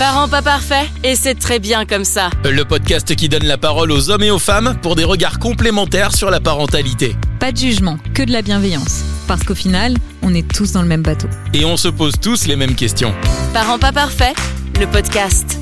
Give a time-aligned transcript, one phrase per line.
[0.00, 2.30] Parents pas parfaits, et c'est très bien comme ça.
[2.42, 6.16] Le podcast qui donne la parole aux hommes et aux femmes pour des regards complémentaires
[6.16, 7.14] sur la parentalité.
[7.38, 9.04] Pas de jugement, que de la bienveillance.
[9.28, 11.28] Parce qu'au final, on est tous dans le même bateau.
[11.52, 13.12] Et on se pose tous les mêmes questions.
[13.52, 14.34] Parents pas parfaits,
[14.80, 15.59] le podcast.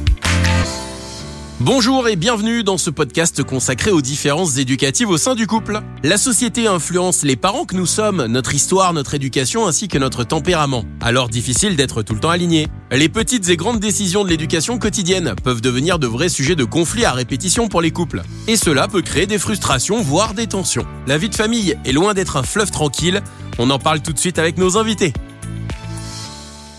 [1.61, 5.81] Bonjour et bienvenue dans ce podcast consacré aux différences éducatives au sein du couple.
[6.05, 10.23] La société influence les parents que nous sommes, notre histoire, notre éducation ainsi que notre
[10.23, 10.85] tempérament.
[11.01, 12.69] Alors difficile d'être tout le temps aligné.
[12.93, 17.05] Les petites et grandes décisions de l'éducation quotidienne peuvent devenir de vrais sujets de conflit
[17.05, 18.23] à répétition pour les couples.
[18.47, 20.87] Et cela peut créer des frustrations, voire des tensions.
[21.09, 23.21] La vie de famille est loin d'être un fleuve tranquille.
[23.59, 25.13] On en parle tout de suite avec nos invités.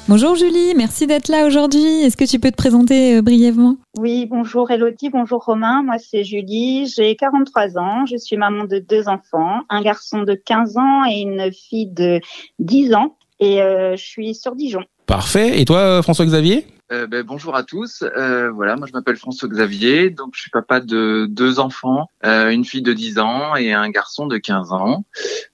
[0.09, 2.02] Bonjour Julie, merci d'être là aujourd'hui.
[2.02, 3.77] Est-ce que tu peux te présenter euh, brièvement?
[4.00, 5.84] Oui, bonjour Elodie, bonjour Romain.
[5.84, 10.34] Moi c'est Julie, j'ai 43 ans, je suis maman de deux enfants, un garçon de
[10.34, 12.22] 15 ans et une fille de
[12.58, 14.81] 10 ans et euh, je suis sur Dijon.
[15.05, 15.62] Parfait.
[15.62, 16.66] Et toi François-Xavier?
[16.91, 18.02] Euh, ben, bonjour à tous.
[18.02, 22.50] Euh, voilà, moi je m'appelle François Xavier, donc je suis papa de deux enfants, euh,
[22.50, 25.05] une fille de 10 ans et un garçon de 15 ans,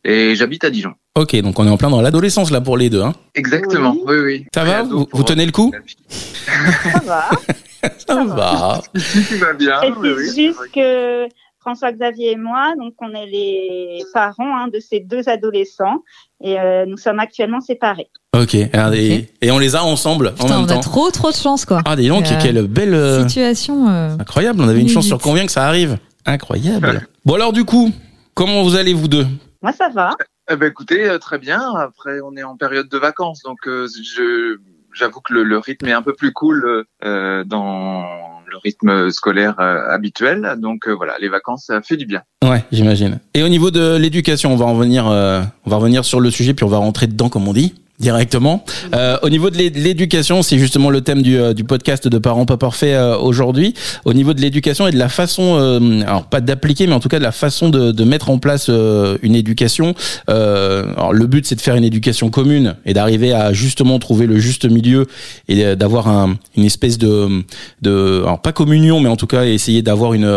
[0.06, 0.94] et j'habite à Dijon.
[1.18, 3.02] Ok, donc on est en plein dans l'adolescence là pour les deux.
[3.02, 3.14] Hein.
[3.36, 3.96] Exactement.
[4.06, 4.46] Oui, oui.
[4.54, 5.72] Ça va vous, tenez le coup
[6.10, 7.30] Ça va.
[8.08, 8.82] Ça va.
[8.94, 9.82] Tout va bien.
[9.84, 10.28] Et oui, oui.
[10.28, 11.28] c'est juste que
[11.62, 16.00] François-Xavier et moi, donc on est les parents hein, de ces deux adolescents
[16.44, 18.10] et euh, nous sommes actuellement séparés.
[18.36, 18.56] Ok.
[18.74, 19.26] Alors, et, Ok.
[19.42, 20.80] et on les a ensemble en même on a temps.
[20.82, 21.82] trop trop de chance quoi.
[21.86, 22.94] Ah dis donc, Euh, quelle belle...
[22.94, 23.88] euh, Situation.
[23.88, 25.98] euh, Incroyable, on avait une chance sur combien que ça arrive?
[26.26, 27.08] Incroyable.
[27.24, 27.92] bon alors du coup,
[28.34, 29.26] comment vous allez vous deux?
[29.62, 30.12] Moi ça va.
[30.50, 31.74] Eh ben, écoutez, euh, très bien.
[31.76, 34.58] Après, on est en période de vacances, donc euh, je
[34.94, 38.06] j'avoue que le, le rythme est un peu plus cool euh, dans
[38.50, 40.56] le rythme scolaire euh, habituel.
[40.58, 42.22] Donc euh, voilà, les vacances, ça fait du bien.
[42.44, 43.20] Ouais, j'imagine.
[43.34, 46.32] Et au niveau de l'éducation, on va en revenir, euh, on va revenir sur le
[46.32, 48.64] sujet, puis on va rentrer dedans, comme on dit directement.
[48.94, 52.08] Euh, au niveau de l'é- de l'éducation, c'est justement le thème du, euh, du podcast
[52.08, 53.74] de Parents pas parfaits euh, aujourd'hui.
[54.04, 57.08] Au niveau de l'éducation et de la façon, euh, alors pas d'appliquer, mais en tout
[57.10, 59.96] cas de la façon de, de mettre en place euh, une éducation.
[60.30, 64.26] Euh, alors le but c'est de faire une éducation commune et d'arriver à justement trouver
[64.28, 65.08] le juste milieu
[65.48, 67.44] et d'avoir un, une espèce de,
[67.82, 70.30] de, alors pas communion, mais en tout cas essayer d'avoir une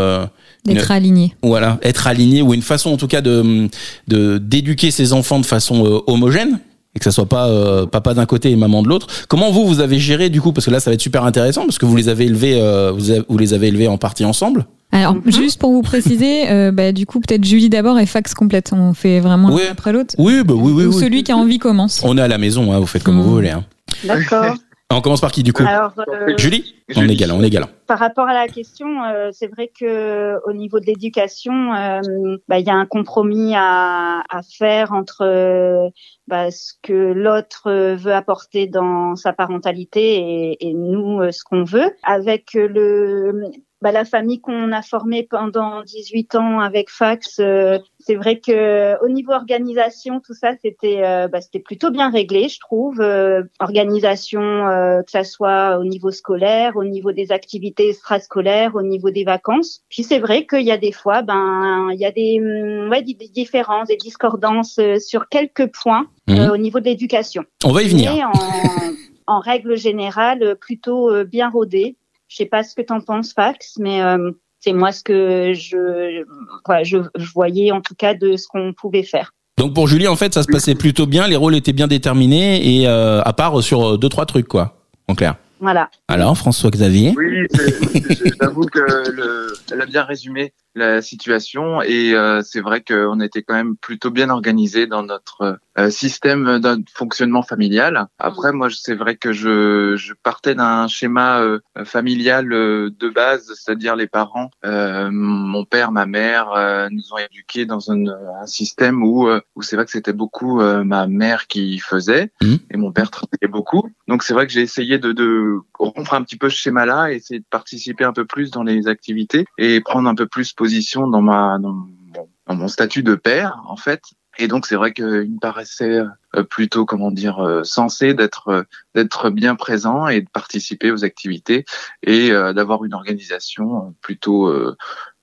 [0.64, 1.34] D'être aligné.
[1.42, 3.68] voilà, être aligné ou une façon en tout cas de
[4.08, 6.58] de d'éduquer ses enfants de façon euh, homogène
[6.98, 9.06] et que ça soit pas euh, papa d'un côté et maman de l'autre.
[9.28, 11.62] Comment vous vous avez géré du coup parce que là ça va être super intéressant
[11.62, 14.24] parce que vous les avez élevés euh, vous, avez- vous les avez élevés en partie
[14.24, 14.66] ensemble.
[14.90, 15.22] Alors Mhm.
[15.32, 18.70] juste pour vous préciser, euh, bah, du coup peut-être Julie d'abord et Fax complète.
[18.74, 19.62] On fait vraiment Oui.
[19.64, 20.14] l'un après l'autre.
[20.18, 21.00] Oui, bah oui oui Ou oui.
[21.00, 22.00] celui qui a envie commence.
[22.04, 23.64] On est à la maison hein, vous faites comme vous voulez hein.
[24.04, 24.54] D'accord.
[24.90, 27.68] On commence par qui du coup Alors euh, Julie On est galant, on est galant.
[27.86, 32.00] Par rapport à la question, euh, c'est vrai que au niveau de l'éducation, euh,
[32.48, 35.90] bah, il y a un compromis à, à faire entre euh,
[36.26, 40.16] bah, ce que l'autre euh, veut apporter dans sa parentalité
[40.52, 41.92] et, et nous euh, ce qu'on veut.
[42.02, 43.42] Avec le
[43.80, 49.04] bah, la famille qu'on a formée pendant 18 ans avec Fax, euh, c'est vrai que
[49.04, 53.02] au niveau organisation, tout ça, c'était euh, bah, c'était plutôt bien réglé, je trouve.
[53.02, 58.82] Euh, organisation, euh, que ça soit au niveau scolaire, au niveau des activités extrascolaires, au
[58.82, 59.82] niveau des vacances.
[59.90, 63.02] Puis c'est vrai qu'il y a des fois, ben, il y a des, hum, ouais,
[63.02, 66.38] des des différences, des discordances euh, sur quelques points Mhm.
[66.38, 67.44] euh, au niveau de l'éducation.
[67.62, 68.14] On va y venir.
[68.14, 68.32] Mais en,
[69.36, 71.96] en règle générale, euh, plutôt euh, bien rodé.
[72.28, 74.30] Je sais pas ce que t'en penses, Fax, mais euh,
[74.60, 76.24] c'est moi ce que je,
[76.66, 79.32] voilà, je, je voyais en tout cas de ce qu'on pouvait faire.
[79.58, 82.80] Donc pour Julie en fait ça se passait plutôt bien, les rôles étaient bien déterminés
[82.80, 84.76] et euh, à part sur deux trois trucs quoi.
[85.08, 85.36] En clair.
[85.60, 85.90] Voilà.
[86.06, 87.12] Alors François Xavier.
[87.16, 88.78] Oui, c'est- j'avoue que
[89.10, 93.76] le, elle a bien résumé la situation et euh, c'est vrai qu'on était quand même
[93.76, 98.06] plutôt bien organisé dans notre euh, système de fonctionnement familial.
[98.18, 103.52] Après, moi, c'est vrai que je, je partais d'un schéma euh, familial euh, de base,
[103.54, 108.06] c'est-à-dire les parents, euh, mon père, ma mère euh, nous ont éduqués dans un,
[108.42, 112.30] un système où, euh, où c'est vrai que c'était beaucoup euh, ma mère qui faisait
[112.40, 112.58] Mhm.
[112.70, 113.90] et mon père travaillait beaucoup.
[114.06, 117.16] Donc c'est vrai que j'ai essayé de, de rompre un petit peu ce schéma-là, et
[117.16, 120.67] essayer de participer un peu plus dans les activités et prendre un peu plus position
[121.10, 124.02] dans ma dans mon, dans mon statut de père en fait.
[124.40, 126.00] Et donc c'est vrai qu'il me paraissait
[126.36, 128.62] euh, plutôt comment dire euh, sensé d'être euh,
[128.94, 131.64] d'être bien présent et de participer aux activités
[132.04, 134.76] et euh, d'avoir une organisation plutôt euh,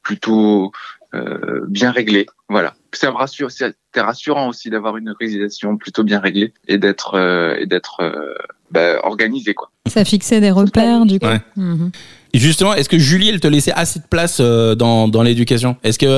[0.04, 0.72] plutôt
[1.14, 2.26] euh, bien réglée.
[2.50, 2.76] Voilà.
[2.92, 3.52] Ça me rassure.
[3.52, 8.36] C'était rassurant aussi d'avoir une organisation plutôt bien réglée et d'être euh, et d'être euh,
[8.72, 9.72] bah, organisé quoi.
[9.88, 11.26] Ça fixait des repères du coup.
[11.26, 11.42] Ouais.
[11.56, 11.92] Mhm.
[12.40, 15.76] Justement, est-ce que Julie, elle te laissait assez de place euh, dans, dans l'éducation?
[15.84, 16.10] Est-ce qu'elle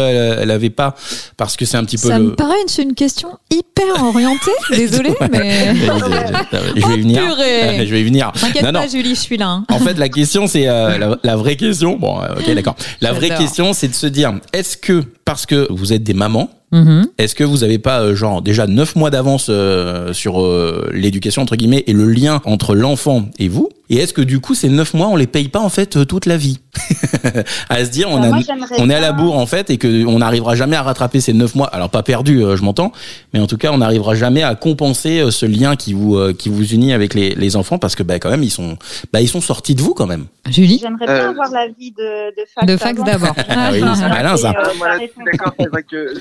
[0.41, 0.95] elle avait pas
[1.37, 2.25] parce que c'est un petit peu Ça le.
[2.25, 4.51] me paraît c'est une question hyper orientée.
[4.71, 5.73] Désolée, mais.
[6.75, 7.21] je vais y venir.
[7.23, 7.77] Oh, purée.
[7.87, 8.31] Je vais y venir.
[8.39, 8.73] T'inquiète non.
[8.73, 9.47] pas, Julie, je suis là.
[9.47, 9.65] hein.
[9.69, 11.97] En fait, la question, c'est euh, la, la vraie question.
[11.97, 12.75] Bon, euh, ok, d'accord.
[13.01, 16.49] La vraie question, c'est de se dire, est-ce que parce que vous êtes des mamans,
[16.71, 17.07] Mhm.
[17.17, 21.41] est-ce que vous avez pas euh, genre déjà neuf mois d'avance euh, sur euh, l'éducation
[21.41, 23.69] entre guillemets et le lien entre l'enfant et vous?
[23.89, 26.03] Et est-ce que du coup ces neuf mois on les paye pas en fait euh,
[26.03, 26.59] toute la vie?
[27.69, 29.77] À se dire on, Bah, a, moi, on est à la bourre en fait et
[29.77, 31.67] que on n'arrivera jamais à rattraper ces neuf mois.
[31.67, 32.91] Alors pas perdu, euh, je m'entends,
[33.33, 36.33] mais en tout cas on n'arrivera jamais à compenser euh, ce lien qui vous euh,
[36.33, 38.77] qui vous unit avec les, les enfants parce que bah quand même ils sont
[39.13, 40.25] bah ils sont sortis de vous quand même.
[40.49, 40.79] Julie?
[40.81, 42.67] J'aimerais bien Euh, avoir l'avis de, de Fax.
[42.67, 43.35] De fax d'abord.
[43.49, 44.49] Ah oui, c'est malin ça.
[44.49, 46.13] Euh, d'accord, c'est vrai que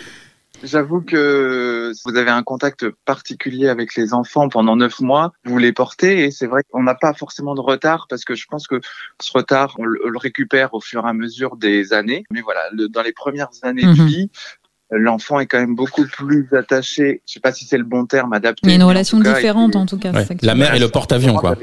[0.63, 5.73] j'avoue que vous avez un contact particulier avec les enfants pendant neuf mois, vous les
[5.73, 8.81] portez et c'est vrai qu'on n'a pas forcément de retard parce que je pense que
[9.21, 12.25] ce retard, on le, récupère au fur et à mesure des années.
[12.31, 14.07] Mais voilà, le- dans les premières années de Mhm.
[14.07, 14.31] vie,
[14.91, 17.23] l'enfant est quand même beaucoup plus attaché.
[17.27, 18.61] Je sais pas si c'est le bon terme adapté.
[18.65, 20.13] Il y a une en relation cas, différente en tout cas.
[20.13, 20.27] Ouais.
[20.43, 21.57] La mère et le porte-avions quoi.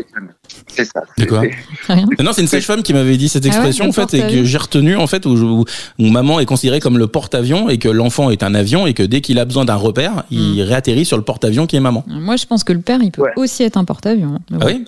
[0.67, 1.01] C'est ça.
[1.17, 1.41] De quoi
[1.83, 2.05] Très bien.
[2.21, 4.43] Non, c'est une sage-femme qui m'avait dit cette Ah ouais, expression en fait et que
[4.43, 5.65] j'ai retenu en fait où, je- où-
[5.99, 9.03] où maman est considérée comme le porte-avions et que l'enfant est un avion et que
[9.03, 10.67] dès qu'il a besoin d'un repère, il Mm.
[10.67, 12.03] réatterrit sur le porte-avions qui est maman.
[12.07, 13.31] Moi, je pense que le père, il peut Ouais.
[13.37, 14.35] aussi être un porte-avions.
[14.51, 14.57] hein.
[14.61, 14.85] Ah oui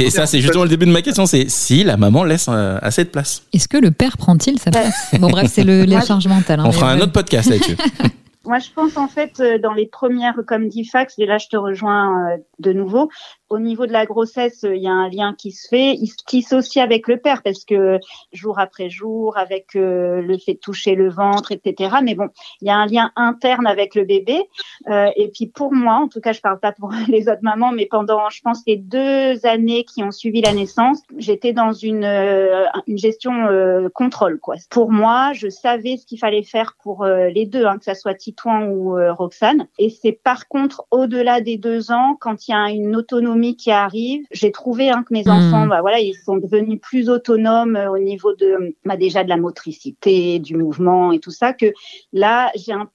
[0.00, 2.78] Et ça, c'est justement le début de ma question, c'est si la maman laisse euh,
[2.82, 3.42] assez de place.
[3.54, 4.94] Est-ce que le père prend-il sa place?
[5.18, 6.60] Bon, bref, c'est le, charges mentales.
[6.60, 7.50] hein, On fera un autre podcast
[8.44, 11.48] Moi, je pense en fait euh, dans les premières, comme dit Fax, et là je
[11.48, 13.10] te rejoins euh, de nouveau.
[13.50, 16.06] Au niveau de la grossesse, euh, il y a un lien qui se fait, il
[16.06, 17.98] se avec le père parce que
[18.32, 21.96] jour après jour, avec euh, le fait de toucher le ventre, etc.
[22.04, 22.28] Mais bon,
[22.60, 24.40] il y a un lien interne avec le bébé.
[24.88, 27.72] Euh, et puis pour moi, en tout cas, je parle pas pour les autres mamans,
[27.72, 32.04] mais pendant, je pense, les deux années qui ont suivi la naissance, j'étais dans une
[32.86, 33.32] une gestion
[33.94, 34.54] contrôle quoi.
[34.70, 38.14] Pour moi, je savais ce qu'il fallait faire pour les deux, hein, que ça soit
[38.14, 39.66] Titouan ou Roxane.
[39.78, 43.70] Et c'est par contre au-delà des deux ans, quand il y a une autonomie qui
[43.70, 45.30] arrive, j'ai trouvé hein, que mes Mhm.
[45.30, 49.28] enfants, bah voilà, ils sont devenus plus autonomes euh, au niveau de, bah déjà de
[49.28, 51.72] la motricité, du mouvement et tout ça, que
[52.12, 52.50] là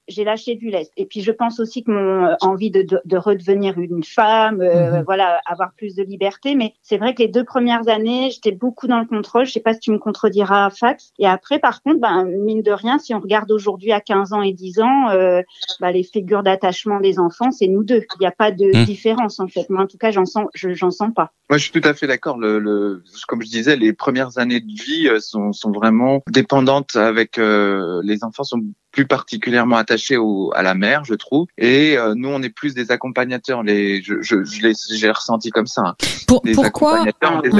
[0.08, 0.92] j'ai lâché du lest.
[0.96, 4.60] Et puis je pense aussi que mon euh, envie de, de, de redevenir une femme,
[4.60, 5.04] euh, Mhm.
[5.04, 6.54] voilà, avoir plus de liberté.
[6.54, 9.46] Mais c'est vrai que les deux premières années, j'étais beaucoup dans le contrôle.
[9.46, 11.12] Je sais pas si tu me contrediras, Fax.
[11.18, 14.42] Et après, par contre, ben, mine de rien, si on regarde aujourd'hui à 15 ans
[14.42, 15.42] et 10 ans, euh,
[15.80, 18.04] bah, les figures d'attachement des enfants, c'est nous deux.
[18.16, 18.84] Il n'y a pas de Mhm.
[18.84, 19.68] différence en fait.
[19.70, 21.32] Moi, en tout cas, j'en sens, je, j'en sens pas.
[21.50, 22.38] Moi, je suis tout à fait d'accord.
[22.38, 26.96] Le, le, comme je disais, les premières années de vie euh, sont, sont vraiment dépendantes
[26.96, 28.60] avec euh, les enfants sont
[28.92, 31.46] plus particulièrement attachés au, à la mère, je trouve.
[31.58, 33.62] Et euh, nous, on est plus des accompagnateurs.
[33.62, 35.82] Les, je, je, je l'ai, j'ai ressenti comme ça.
[35.82, 35.96] hein.
[36.26, 37.50] Pour- Des pourquoi accompagnateurs, des.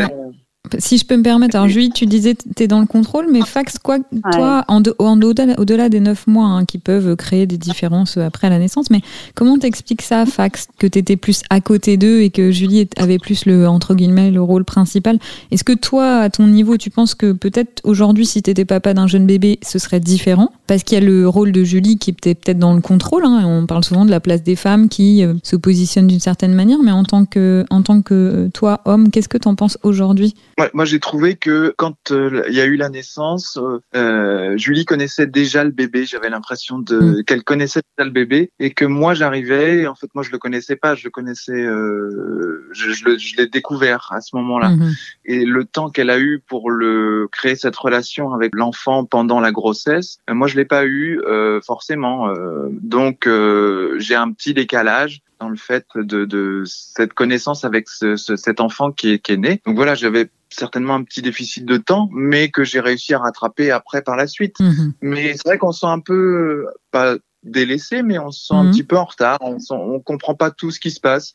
[0.79, 3.41] Si je peux me permettre, alors Julie, tu disais tu es dans le contrôle, mais
[3.43, 3.99] Fax, quoi,
[4.33, 8.17] toi, en de- en au-delà au-delà des neuf mois hein, qui peuvent créer des différences
[8.17, 9.01] après la naissance, mais
[9.35, 13.19] comment t'expliques ça, Fax, que tu étais plus à côté d'eux et que Julie avait
[13.19, 15.19] plus le, entre guillemets, le rôle principal?
[15.51, 18.95] Est-ce que toi, à ton niveau, tu penses que peut-être aujourd'hui, si tu étais papa
[18.95, 20.51] d'un jeune bébé, ce serait différent?
[20.67, 23.43] Parce qu'il y a le rôle de Julie qui était peut-être dans le contrôle, hein,
[23.47, 26.79] on parle souvent de la place des femmes qui euh, se positionnent d'une certaine manière,
[26.83, 29.79] mais en tant que, en tant que euh, toi, homme, qu'est-ce que tu en penses
[29.83, 30.35] aujourd'hui?
[30.59, 34.57] Ouais, moi, j'ai trouvé que quand euh, il y a eu la naissance, euh, euh,
[34.57, 36.07] Julie connaissait déjà le bébé.
[36.07, 39.87] J'avais l'impression de qu'elle connaissait déjà le bébé et que moi, j'arrivais.
[39.87, 40.95] En fait, moi, je le connaissais pas.
[40.95, 41.53] Je le connaissais.
[41.53, 44.71] Euh, je, je l'ai découvert à ce moment-là.
[44.71, 44.95] Mhm.
[45.27, 49.53] Et le temps qu'elle a eu pour le créer cette relation avec l'enfant pendant la
[49.53, 52.31] grossesse, euh, moi, je l'ai pas eu euh, forcément.
[52.31, 57.89] euh, donc, euh, j'ai un petit décalage dans le fait de, de cette connaissance avec
[57.89, 59.61] ce, ce- cet enfant qui est, qui est né.
[59.67, 63.71] Donc voilà, j'avais certainement un petit déficit de temps, mais que j'ai réussi à rattraper
[63.71, 64.59] après par la suite.
[64.61, 64.93] Mhm.
[65.03, 68.67] Mais c'est vrai qu'on se sent un peu pas délaissé, mais on se sent Mhm.
[68.67, 69.39] un petit peu en retard.
[69.41, 71.33] On, sent, on comprend pas tout ce qui se passe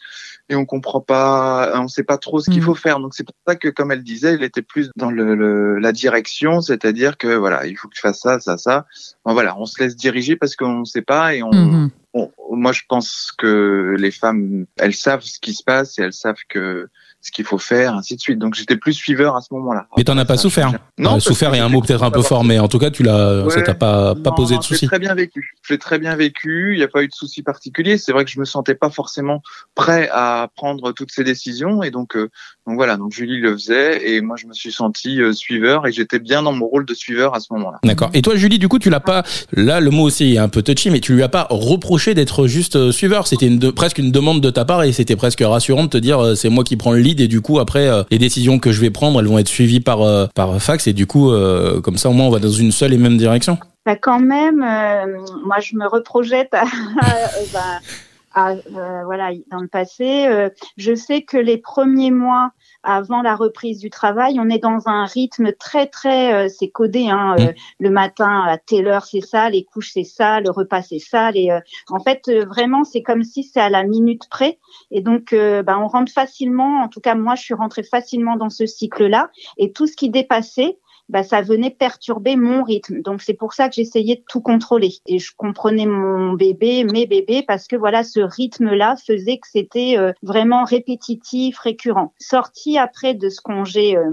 [0.49, 2.65] et on comprend pas, on sait pas trop ce qu'il Mhm.
[2.65, 2.99] faut faire.
[2.99, 5.91] Donc c'est pour ça que, comme elle disait, elle était plus dans le, le- la
[5.93, 8.85] direction, c'est-à-dire que voilà, il faut que tu fasses ça, ça, ça.
[9.25, 11.89] Bon, voilà, on se laisse diriger parce qu'on ne sait pas et on, Mhm.
[12.13, 16.13] Bon, moi, je pense que les femmes, elles savent ce qui se passe et elles
[16.13, 16.87] savent que
[17.23, 18.39] ce qu'il faut faire, ainsi de suite.
[18.39, 19.85] Donc, j'étais plus suiveur à ce moment-là.
[19.95, 20.71] Mais t'en as pas Ça, souffert.
[20.71, 22.79] j'ai- Non, parce souffert est un j'ai mot peut-être un peu fort, mais en tout
[22.79, 24.87] cas, tu l'as, ça t'a pas, pas Non, posé de J'ai soucis.
[24.87, 25.53] très bien vécu.
[25.69, 26.73] J'ai très bien vécu.
[26.73, 27.99] Il n'y a pas eu de soucis particuliers.
[27.99, 29.43] C'est vrai que je me sentais pas forcément
[29.75, 31.83] prêt à prendre toutes ces décisions.
[31.83, 32.31] Et donc, euh,
[32.65, 32.97] donc voilà.
[32.97, 36.41] Donc Julie le faisait et moi je me suis senti euh, suiveur et j'étais bien
[36.41, 37.77] dans mon rôle de suiveur à ce moment-là.
[37.83, 38.09] D'accord.
[38.15, 39.21] Et toi, Julie, du coup, tu l'as pas,
[39.53, 42.47] là, le mot aussi est un peu touchy, mais tu lui as pas reproché d'être
[42.47, 43.27] juste suiveur.
[43.27, 46.49] C'était presque une demande de ta part et c'était presque rassurant de te dire c'est
[46.49, 49.19] moi qui prends le lead et du coup après les décisions que je vais prendre,
[49.19, 49.99] elles vont être suivies par
[50.33, 51.31] par fax et du coup
[51.83, 53.57] comme ça au moins on va dans une seule et même direction.
[53.85, 54.65] Bah quand même,
[55.45, 56.51] moi je me reprojette
[57.53, 57.79] bah,
[58.37, 60.25] euh, voilà, dans le passé.
[60.27, 62.51] Euh, je sais que les premiers mois
[62.83, 67.09] avant la reprise du travail, on est dans un rythme très très, euh, c'est codé.
[67.09, 67.53] Hein, mm.
[67.79, 71.31] le matin à telle heure c'est ça, les couches c'est ça, le repas c'est ça.
[71.31, 71.49] Les,
[71.89, 74.59] en fait, vraiment c'est comme si c'est à la minute près.
[74.91, 76.81] Et donc, bah, on rentre facilement.
[76.81, 79.29] En tout cas, moi, je suis rentrée facilement dans ce cycle-là.
[79.57, 80.77] Et tout ce qui dépassait,
[81.09, 83.01] bah, ça venait perturber mon rythme.
[83.01, 84.93] Donc c'est pour ça que j'essayais de tout contrôler.
[85.07, 89.97] Et je comprenais mon bébé, mes bébés, parce que voilà, ce rythme-là faisait que c'était
[89.97, 92.13] euh, vraiment répétitif, récurrent.
[92.19, 94.11] Sorti après de ce congé euh,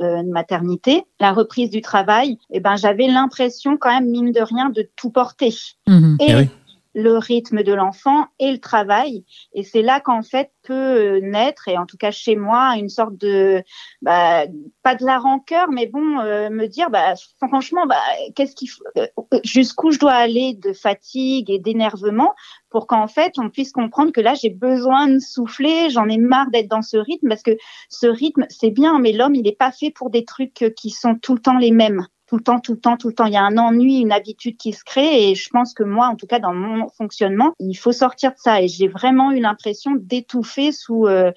[0.00, 4.70] euh, maternité, la reprise du travail, eh ben j'avais l'impression quand même mine de rien
[4.70, 5.54] de tout porter.
[5.86, 6.16] Mmh.
[6.20, 6.48] Et eh
[6.96, 9.26] le rythme de l'enfant et le travail.
[9.52, 13.16] Et c'est là qu'en fait peut naître, et en tout cas chez moi, une sorte
[13.18, 13.62] de,
[14.00, 14.46] bah,
[14.82, 18.00] pas de la rancœur, mais bon, euh, me dire, bah, franchement, bah,
[18.34, 19.06] qu'est-ce qu'il euh,
[19.44, 22.34] jusqu'où je dois aller de fatigue et d'énervement
[22.70, 26.50] pour qu'en fait on puisse comprendre que là j'ai besoin de souffler, j'en ai marre
[26.50, 27.56] d'être dans ce rythme parce que
[27.90, 31.14] ce rythme c'est bien, mais l'homme il n'est pas fait pour des trucs qui sont
[31.14, 33.26] tout le temps les mêmes tout le temps, tout le temps, tout le temps.
[33.26, 36.08] Il y a un ennui, une habitude qui se crée et je pense que moi,
[36.08, 38.60] en tout cas dans mon fonctionnement, il faut sortir de ça.
[38.62, 41.32] Et j'ai vraiment eu l'impression d'étouffer sous euh,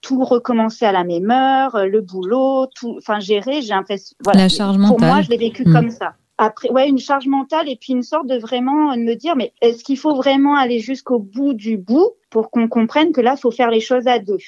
[0.00, 3.62] tout recommencer à la même heure, euh, le boulot, tout, enfin gérer.
[3.62, 4.14] J'ai l'impression.
[4.22, 4.42] Voilà.
[4.42, 4.96] La charge mentale.
[4.96, 5.90] Pour moi, je l'ai vécu comme mm.
[5.90, 6.14] ça.
[6.36, 9.52] Après, ouais, une charge mentale et puis une sorte de vraiment de me dire, mais
[9.60, 13.52] est-ce qu'il faut vraiment aller jusqu'au bout du bout pour qu'on comprenne que là, faut
[13.52, 14.38] faire les choses à deux.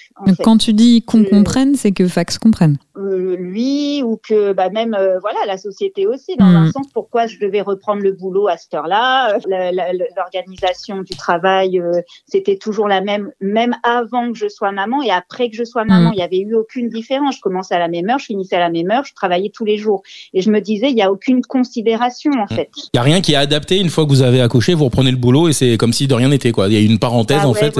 [0.42, 2.78] Quand tu dis qu'on euh, comprenne, c'est que Fax comprenne.
[2.98, 6.72] Euh, lui ou que bah, même euh, voilà la société aussi dans un mm.
[6.72, 9.36] sens pourquoi je devais reprendre le boulot à cette heure-là
[10.16, 11.78] l'organisation du travail
[12.26, 15.84] c'était toujours la même même avant que je sois maman et après que je sois
[15.84, 16.12] maman mm.
[16.14, 18.60] il y avait eu aucune différence je commençais à la même heure je finissais à
[18.60, 20.02] la même heure je travaillais tous les jours
[20.32, 23.20] et je me disais il y a aucune considération en fait il y a rien
[23.20, 25.76] qui est adapté une fois que vous avez accouché vous reprenez le boulot et c'est
[25.76, 27.75] comme si de rien n'était quoi il y a une parenthèse ah en fait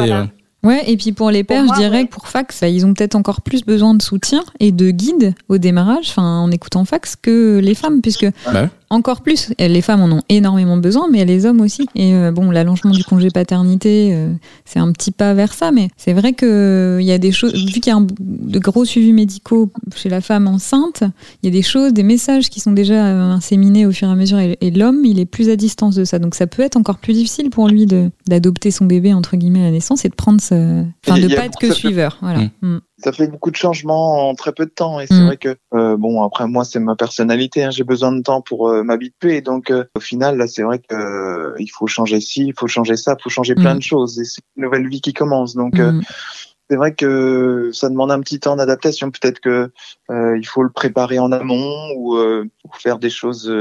[0.63, 3.41] ouais, et puis pour les pères, je dirais que pour Fax, ils ont peut-être encore
[3.41, 7.75] plus besoin de soutien et de guide au démarrage, enfin en écoutant Fax, que les
[7.75, 9.53] femmes, puisque bah encore plus.
[9.59, 11.89] Les femmes en ont énormément besoin, mais les hommes aussi.
[11.95, 14.33] Et euh, bon, l'allongement du congé paternité, euh,
[14.65, 17.81] c'est un petit pas vers ça, mais c'est vrai qu'il y a des choses, vu
[17.81, 21.03] qu'il y a de gros suivis médicaux chez la femme enceinte,
[21.43, 24.15] il y a des choses, des messages qui sont déjà inséminés au fur et à
[24.15, 26.19] mesure, et, l'homme, il est plus à distance de ça.
[26.19, 27.87] Donc ça peut être encore plus difficile pour lui
[28.27, 30.85] d'adopter son bébé, entre guillemets, à la naissance et de prendre ce.
[31.07, 32.19] Enfin, de pas être que suiveur.
[32.21, 32.41] Voilà.
[32.41, 32.51] Mm.
[32.63, 35.27] Mm ça fait beaucoup de changements en très peu de temps et c'est mm.
[35.27, 38.69] vrai que euh, bon après moi c'est ma personnalité hein, j'ai besoin de temps pour
[38.69, 42.47] euh, m'habituer donc euh, au final là c'est vrai que euh, il faut changer ci
[42.47, 43.79] il faut changer ça il faut changer plein mm.
[43.79, 46.01] de choses et c'est une nouvelle vie qui commence donc mm.
[46.71, 49.71] c'est vrai que ça demande un petit temps d'adaptation peut-être que
[50.09, 52.17] il faut le préparer en amont ou,
[52.79, 53.53] faire des choses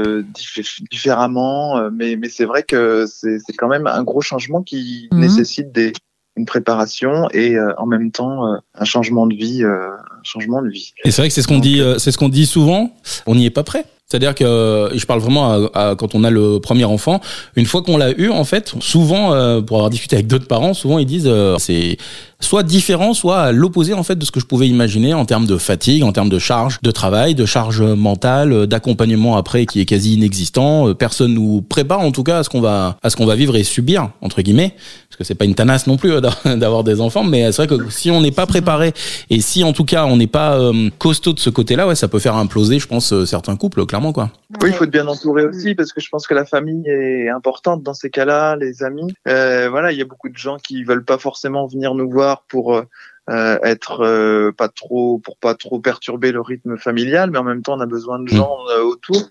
[0.90, 5.72] différemment mais mais c'est vrai que c'est c'est quand même un gros changement qui nécessite
[5.72, 5.92] des
[6.36, 10.62] une préparation et euh, en même temps euh, un changement de vie, euh, un changement
[10.62, 10.92] de vie.
[11.04, 12.90] Et c'est vrai que c'est ce qu'on dit, c'est ce qu'on dit souvent.
[13.26, 13.84] On n'y est pas prêt.
[14.08, 17.20] C'est-à-dire que je parle vraiment à, quand on a le premier enfant.
[17.56, 19.30] Une fois qu'on l'a eu, en fait, souvent,
[19.62, 21.28] pour avoir discuté avec d'autres parents, souvent ils disent
[21.58, 21.96] c'est
[22.40, 25.46] soit différent, soit à l'opposé en fait de ce que je pouvais imaginer en termes
[25.46, 29.84] de fatigue, en termes de charge de travail, de charge mentale, d'accompagnement après qui est
[29.84, 30.94] quasi inexistant.
[30.94, 33.56] Personne nous prépare en tout cas à ce qu'on va à ce qu'on va vivre
[33.56, 34.74] et subir entre guillemets,
[35.08, 36.12] parce que c'est pas une tanasse non plus
[36.44, 38.92] d'avoir des enfants, mais c'est vrai que si on n'est pas préparé
[39.30, 40.58] et si en tout cas on n'est pas
[40.98, 44.30] costaud de ce côté-là, ouais, ça peut faire imploser, je pense, certains couples quoi.
[44.62, 47.28] Oui, il faut être bien entouré aussi parce que je pense que la famille est
[47.28, 49.12] importante dans ces cas-là, les amis.
[49.26, 52.25] Euh, voilà, il y a beaucoup de gens qui veulent pas forcément venir nous voir
[52.48, 52.82] pour
[53.28, 57.62] euh, être euh, pas trop pour pas trop perturber le rythme familial, mais en même
[57.62, 58.36] temps on a besoin de mm.
[58.36, 59.30] gens autour.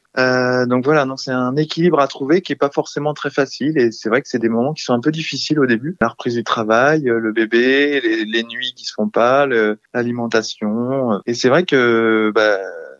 [0.68, 3.92] donc voilà, donc c'est un équilibre à trouver qui est pas forcément très facile et
[3.92, 5.96] c'est vrai que c'est des moments qui sont un peu difficiles au début.
[6.02, 9.48] La reprise du travail, le bébé, les, les nuits qui se font pas,
[9.94, 12.58] l'alimentation et c'est vrai que bah,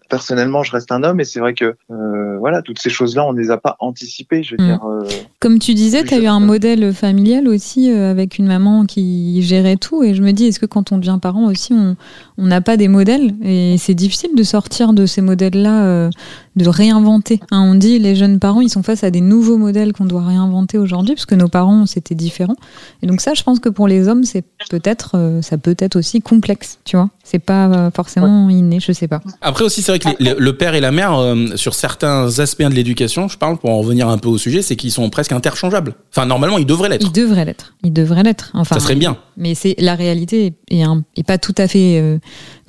[0.10, 3.34] personnellement, je reste un homme et c'est vrai que euh, voilà, toutes ces choses-là, on
[3.34, 4.44] ne les a pas anticipées.
[4.44, 4.68] Je veux mm.
[4.68, 5.08] dire, euh,
[5.40, 9.42] Comme tu disais, tu as eu un modèle familial aussi euh, avec une maman qui
[9.42, 12.62] gérait tout et je me dis, est-ce que quand on devient parent aussi, on n'a
[12.62, 16.10] pas des modèles et c'est difficile de sortir de ces modèles-là
[16.56, 17.40] de réinventer.
[17.52, 20.26] Hein, on dit les jeunes parents, ils sont face à des nouveaux modèles qu'on doit
[20.26, 22.56] réinventer aujourd'hui, parce que nos parents, c'était différent.
[23.02, 25.98] Et donc ça, je pense que pour les hommes, c'est peut-être, euh, ça peut être
[25.98, 27.10] aussi complexe, tu vois.
[27.24, 29.22] C'est pas euh, forcément inné, je sais pas.
[29.42, 32.74] Après aussi, c'est vrai que le père et la mère, euh, sur certains aspects de
[32.74, 35.96] l'éducation, je parle pour en revenir un peu au sujet, c'est qu'ils sont presque interchangeables.
[36.12, 37.06] Enfin, normalement, ils devraient l'être.
[37.06, 37.76] Ils devraient l'être.
[37.84, 38.52] Ils devraient l'être.
[38.54, 39.18] Enfin, ça serait bien.
[39.38, 42.18] Mais c'est la réalité est, un, est pas tout à fait euh,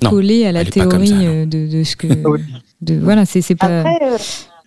[0.03, 2.07] collée à la théorie ça, euh, de, de, ce que.
[2.81, 3.79] de, voilà, c'est pas.
[3.79, 4.17] Après, euh,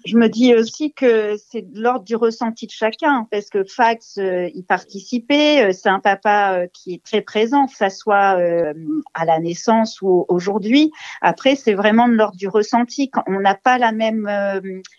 [0.05, 4.19] je me dis aussi que c'est de l'ordre du ressenti de chacun, parce que Fax
[4.19, 5.69] euh, y participait.
[5.69, 8.73] Euh, c'est un papa euh, qui est très présent, que ça soit euh,
[9.15, 10.91] à la naissance ou aujourd'hui.
[11.21, 13.11] Après, c'est vraiment de l'ordre du ressenti.
[13.11, 14.29] Quand on n'a pas la même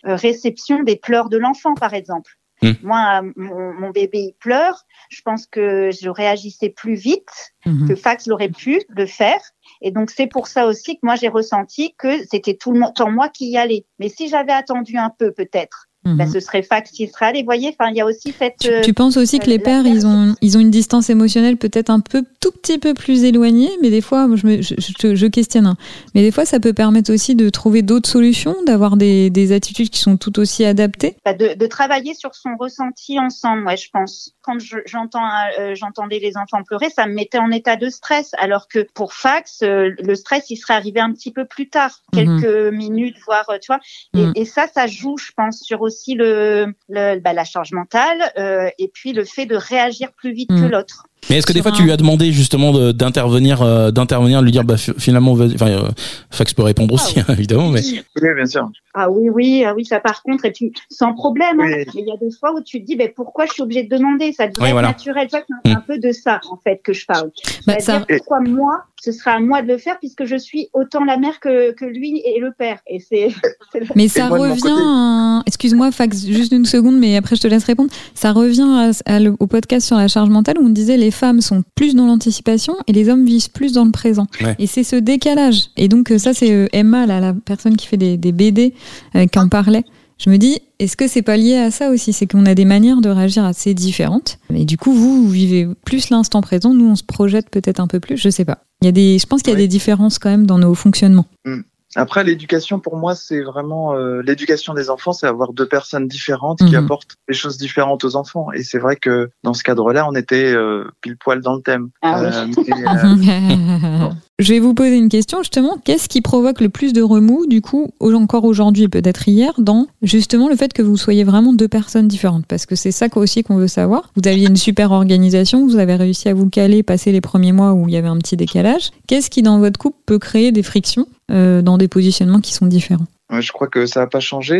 [0.04, 2.38] réception des pleurs de l'enfant, par exemple.
[2.62, 2.70] Mmh.
[2.82, 4.84] Moi, mon, mon, bébé il pleure.
[5.10, 7.88] Je pense que je réagissais plus vite mmh.
[7.88, 9.40] que Fax l'aurait pu le faire.
[9.80, 13.10] Et donc, c'est pour ça aussi que moi, j'ai ressenti que c'était tout le temps
[13.10, 13.84] moi qui y allais.
[13.98, 16.16] Mais si j'avais attendu un peu, peut-être, Mmh.
[16.16, 16.90] Ben, ce serait Fax
[17.20, 17.40] allé.
[17.40, 18.58] Vous voyez, enfin, il y a aussi cette.
[18.58, 21.90] Tu, tu penses aussi que les pères, ils ont, ils ont une distance émotionnelle peut-être
[21.90, 25.26] un peu, tout petit peu plus éloignée, mais des fois, je, me, je, je, je
[25.26, 25.66] questionne.
[25.66, 25.76] Hein.
[26.14, 29.90] Mais des fois, ça peut permettre aussi de trouver d'autres solutions, d'avoir des, des attitudes
[29.90, 31.14] qui sont tout aussi adaptées.
[31.24, 34.32] Ben de, de, travailler sur son ressenti ensemble, ouais, je pense.
[34.42, 38.68] Quand j'entends, euh, j'entendais les enfants pleurer, ça me mettait en état de stress, alors
[38.68, 42.44] que pour Fax, euh, le stress, il serait arrivé un petit peu plus tard, quelques
[42.44, 42.76] mmh.
[42.76, 43.80] minutes, voire, tu vois.
[44.14, 44.32] Et, mmh.
[44.36, 48.68] et ça, ça joue, je pense, sur aussi le, le bah, la charge mentale euh,
[48.78, 51.06] et puis le fait de réagir plus vite que l'autre.
[51.30, 54.64] Mais est-ce que des fois tu lui as demandé justement d'intervenir, euh, d'intervenir, lui dire
[54.64, 55.88] bah finalement, enfin, euh,
[56.30, 57.34] Fax peut répondre aussi ah, oui.
[57.34, 58.70] évidemment, mais oui, bien sûr.
[58.94, 61.58] Ah oui, oui, ah oui, ça par contre, et puis sans problème.
[61.58, 61.72] Oui.
[61.72, 63.84] Hein, il y a des fois où tu te dis, mais pourquoi je suis obligée
[63.84, 64.32] de demander?
[64.32, 64.90] Ça devrait oui, voilà.
[64.90, 65.28] être naturel.
[65.30, 65.76] C'est mmh.
[65.76, 67.30] un peu de ça en fait que je parle.
[67.66, 68.00] Bah, ça...
[68.00, 71.40] pourquoi moi, ce sera à moi de le faire puisque je suis autant la mère
[71.40, 72.78] que, que lui et le père.
[72.86, 73.30] Et c'est.
[73.96, 74.62] Mais ça revient.
[74.68, 75.42] À...
[75.44, 77.90] Excuse-moi, Fax, juste une seconde, mais après je te laisse répondre.
[78.14, 81.40] Ça revient à, à, au podcast sur la charge mentale où on disait les femmes
[81.40, 84.26] sont plus dans l'anticipation et les hommes vivent plus dans le présent.
[84.40, 84.54] Ouais.
[84.60, 85.70] Et c'est ce décalage.
[85.76, 88.72] Et donc ça, c'est Emma, là, la personne qui fait des, des BD,
[89.16, 89.84] euh, qui en parlait.
[90.22, 92.12] Je me dis, est-ce que c'est pas lié à ça aussi?
[92.12, 94.38] C'est qu'on a des manières de réagir assez différentes.
[94.54, 96.72] Et du coup, vous, vous vivez plus l'instant présent.
[96.72, 98.16] Nous, on se projette peut-être un peu plus.
[98.16, 98.58] Je sais pas.
[98.82, 100.74] Il y a des, je pense qu'il y a des différences quand même dans nos
[100.74, 101.26] fonctionnements.
[101.44, 101.62] Mm.
[101.94, 106.62] Après, l'éducation, pour moi, c'est vraiment euh, l'éducation des enfants, c'est avoir deux personnes différentes
[106.62, 106.66] mmh.
[106.68, 108.50] qui apportent des choses différentes aux enfants.
[108.52, 111.90] Et c'est vrai que dans ce cadre-là, on était euh, pile poil dans le thème.
[112.00, 112.64] Ah euh, oui.
[112.66, 112.72] et,
[114.42, 115.78] Je vais vous poser une question justement.
[115.84, 119.86] Qu'est-ce qui provoque le plus de remous, du coup, encore aujourd'hui et peut-être hier, dans
[120.02, 122.44] justement le fait que vous soyez vraiment deux personnes différentes?
[122.46, 124.10] Parce que c'est ça aussi qu'on veut savoir.
[124.16, 127.72] Vous aviez une super organisation, vous avez réussi à vous caler, passer les premiers mois
[127.72, 128.90] où il y avait un petit décalage.
[129.06, 132.66] Qu'est-ce qui dans votre couple peut créer des frictions euh, dans des positionnements qui sont
[132.66, 133.06] différents?
[133.30, 134.58] Je crois que ça n'a pas changé.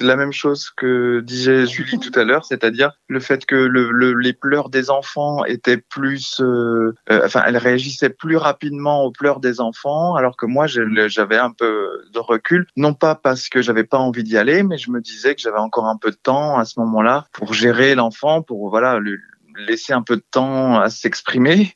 [0.00, 4.14] La même chose que disait Julie tout à l'heure, c'est-à-dire le fait que le, le,
[4.14, 9.40] les pleurs des enfants étaient plus, euh, euh, enfin, elles réagissaient plus rapidement aux pleurs
[9.40, 13.84] des enfants, alors que moi j'avais un peu de recul, non pas parce que j'avais
[13.84, 16.58] pas envie d'y aller, mais je me disais que j'avais encore un peu de temps
[16.58, 19.18] à ce moment-là pour gérer l'enfant, pour voilà le,
[19.58, 21.74] laisser un peu de temps à s'exprimer.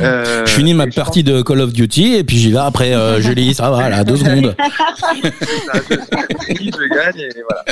[0.00, 2.94] Euh, je finis ma partie de Call of Duty et puis j'y vais après.
[2.94, 4.54] Euh, je lis, ça va, là, deux secondes.
[5.90, 7.64] je finis, je gagne et voilà.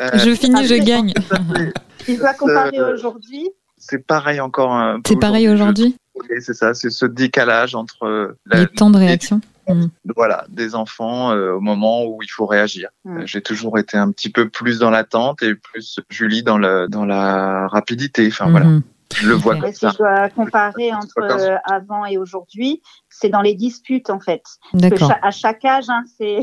[0.00, 1.14] Euh, je finis, je gagne.
[2.06, 3.48] Il va comparer aujourd'hui.
[3.76, 4.98] C'est pareil encore.
[5.06, 5.96] C'est pareil aujourd'hui.
[6.40, 9.40] C'est ça, c'est ce décalage entre la, les temps de réaction.
[9.68, 9.90] Mmh.
[10.16, 12.90] Voilà, des enfants euh, au moment où il faut réagir.
[13.04, 13.26] Mmh.
[13.26, 17.04] J'ai toujours été un petit peu plus dans l'attente et plus Julie dans le dans
[17.04, 18.26] la rapidité.
[18.28, 18.50] Enfin mmh.
[18.50, 18.66] voilà.
[19.14, 19.90] Je le vois comme si ça.
[19.90, 24.42] je dois comparer entre euh, avant et aujourd'hui, c'est dans les disputes en fait.
[24.74, 25.12] D'accord.
[25.22, 26.40] À chaque âge, hein, c'est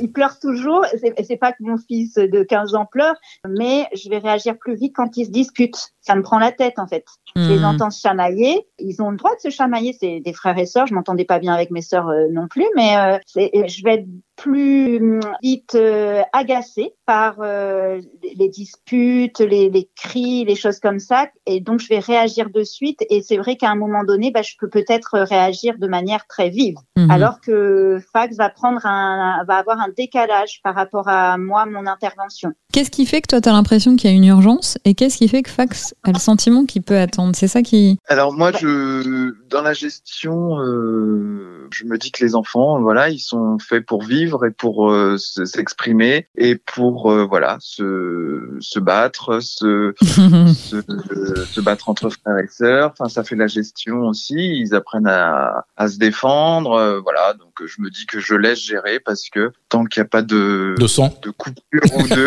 [0.00, 0.84] il pleure toujours.
[1.22, 3.14] C'est pas que mon fils de 15 ans pleure,
[3.48, 5.92] mais je vais réagir plus vite quand ils se disputent.
[6.00, 7.04] Ça me prend la tête en fait.
[7.34, 7.42] Mmh.
[7.42, 8.66] Je les entends se chamailler.
[8.78, 9.96] Ils ont le droit de se chamailler.
[9.98, 10.86] C'est des frères et sœurs.
[10.86, 14.06] Je m'entendais pas bien avec mes sœurs euh, non plus, mais euh, je vais être
[14.36, 18.00] plus hum, vite euh, agacée par euh,
[18.36, 22.62] les disputes, les, les, cris, les choses comme ça, et donc je vais réagir de
[22.62, 23.00] suite.
[23.10, 26.50] Et c'est vrai qu'à un moment donné, bah, je peux peut-être réagir de manière très
[26.50, 27.10] vive, mmh.
[27.10, 31.86] alors que Fax va prendre un, va avoir un décalage par rapport à moi, mon
[31.86, 32.52] intervention.
[32.72, 34.78] Qu'est-ce qui fait que toi, tu as l'impression qu'il y a une urgence?
[34.84, 37.34] Et qu'est-ce qui fait que Fax a le sentiment qu'il peut attendre?
[37.34, 37.98] C'est ça qui...
[38.08, 43.18] Alors moi, je dans la gestion, euh, je me dis que les enfants, voilà, ils
[43.18, 49.40] sont faits pour vivre et pour euh, s'exprimer et pour euh, voilà se, se battre,
[49.40, 52.92] se, se, se, battre entre frères et sœurs.
[52.92, 54.34] Enfin, ça fait la gestion aussi.
[54.36, 56.72] Ils apprennent à, à se défendre.
[56.72, 60.06] Euh, voilà, donc je me dis que je laisse gérer parce que tant qu'il n'y
[60.06, 62.26] a pas de de sang, de coupure ou de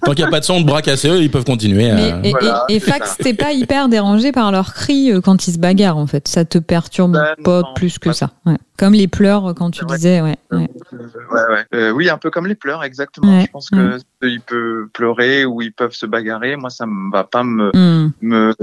[0.04, 1.92] Tant qu'il n'y a pas de son de bras cassés, ils peuvent continuer.
[1.92, 5.52] Mais, et, voilà, et, et Fax, t'es pas hyper dérangé par leurs cris quand ils
[5.52, 5.99] se bagarrent.
[6.00, 6.26] En fait.
[6.28, 8.30] Ça te perturbe Bah, pas non, plus que pas- ça.
[8.46, 8.56] Ouais.
[8.78, 10.36] Comme les pleurs quand tu disais, ouais.
[10.52, 10.68] Euh, ouais.
[10.92, 11.64] ouais, ouais.
[11.74, 13.36] Euh, oui, un peu comme les pleurs, exactement.
[13.38, 16.56] Ouais, Je pense que il peut pleurer ou ils peuvent se bagarrer.
[16.56, 18.12] Moi, ça ne va pas me Hmm.
[18.22, 18.54] me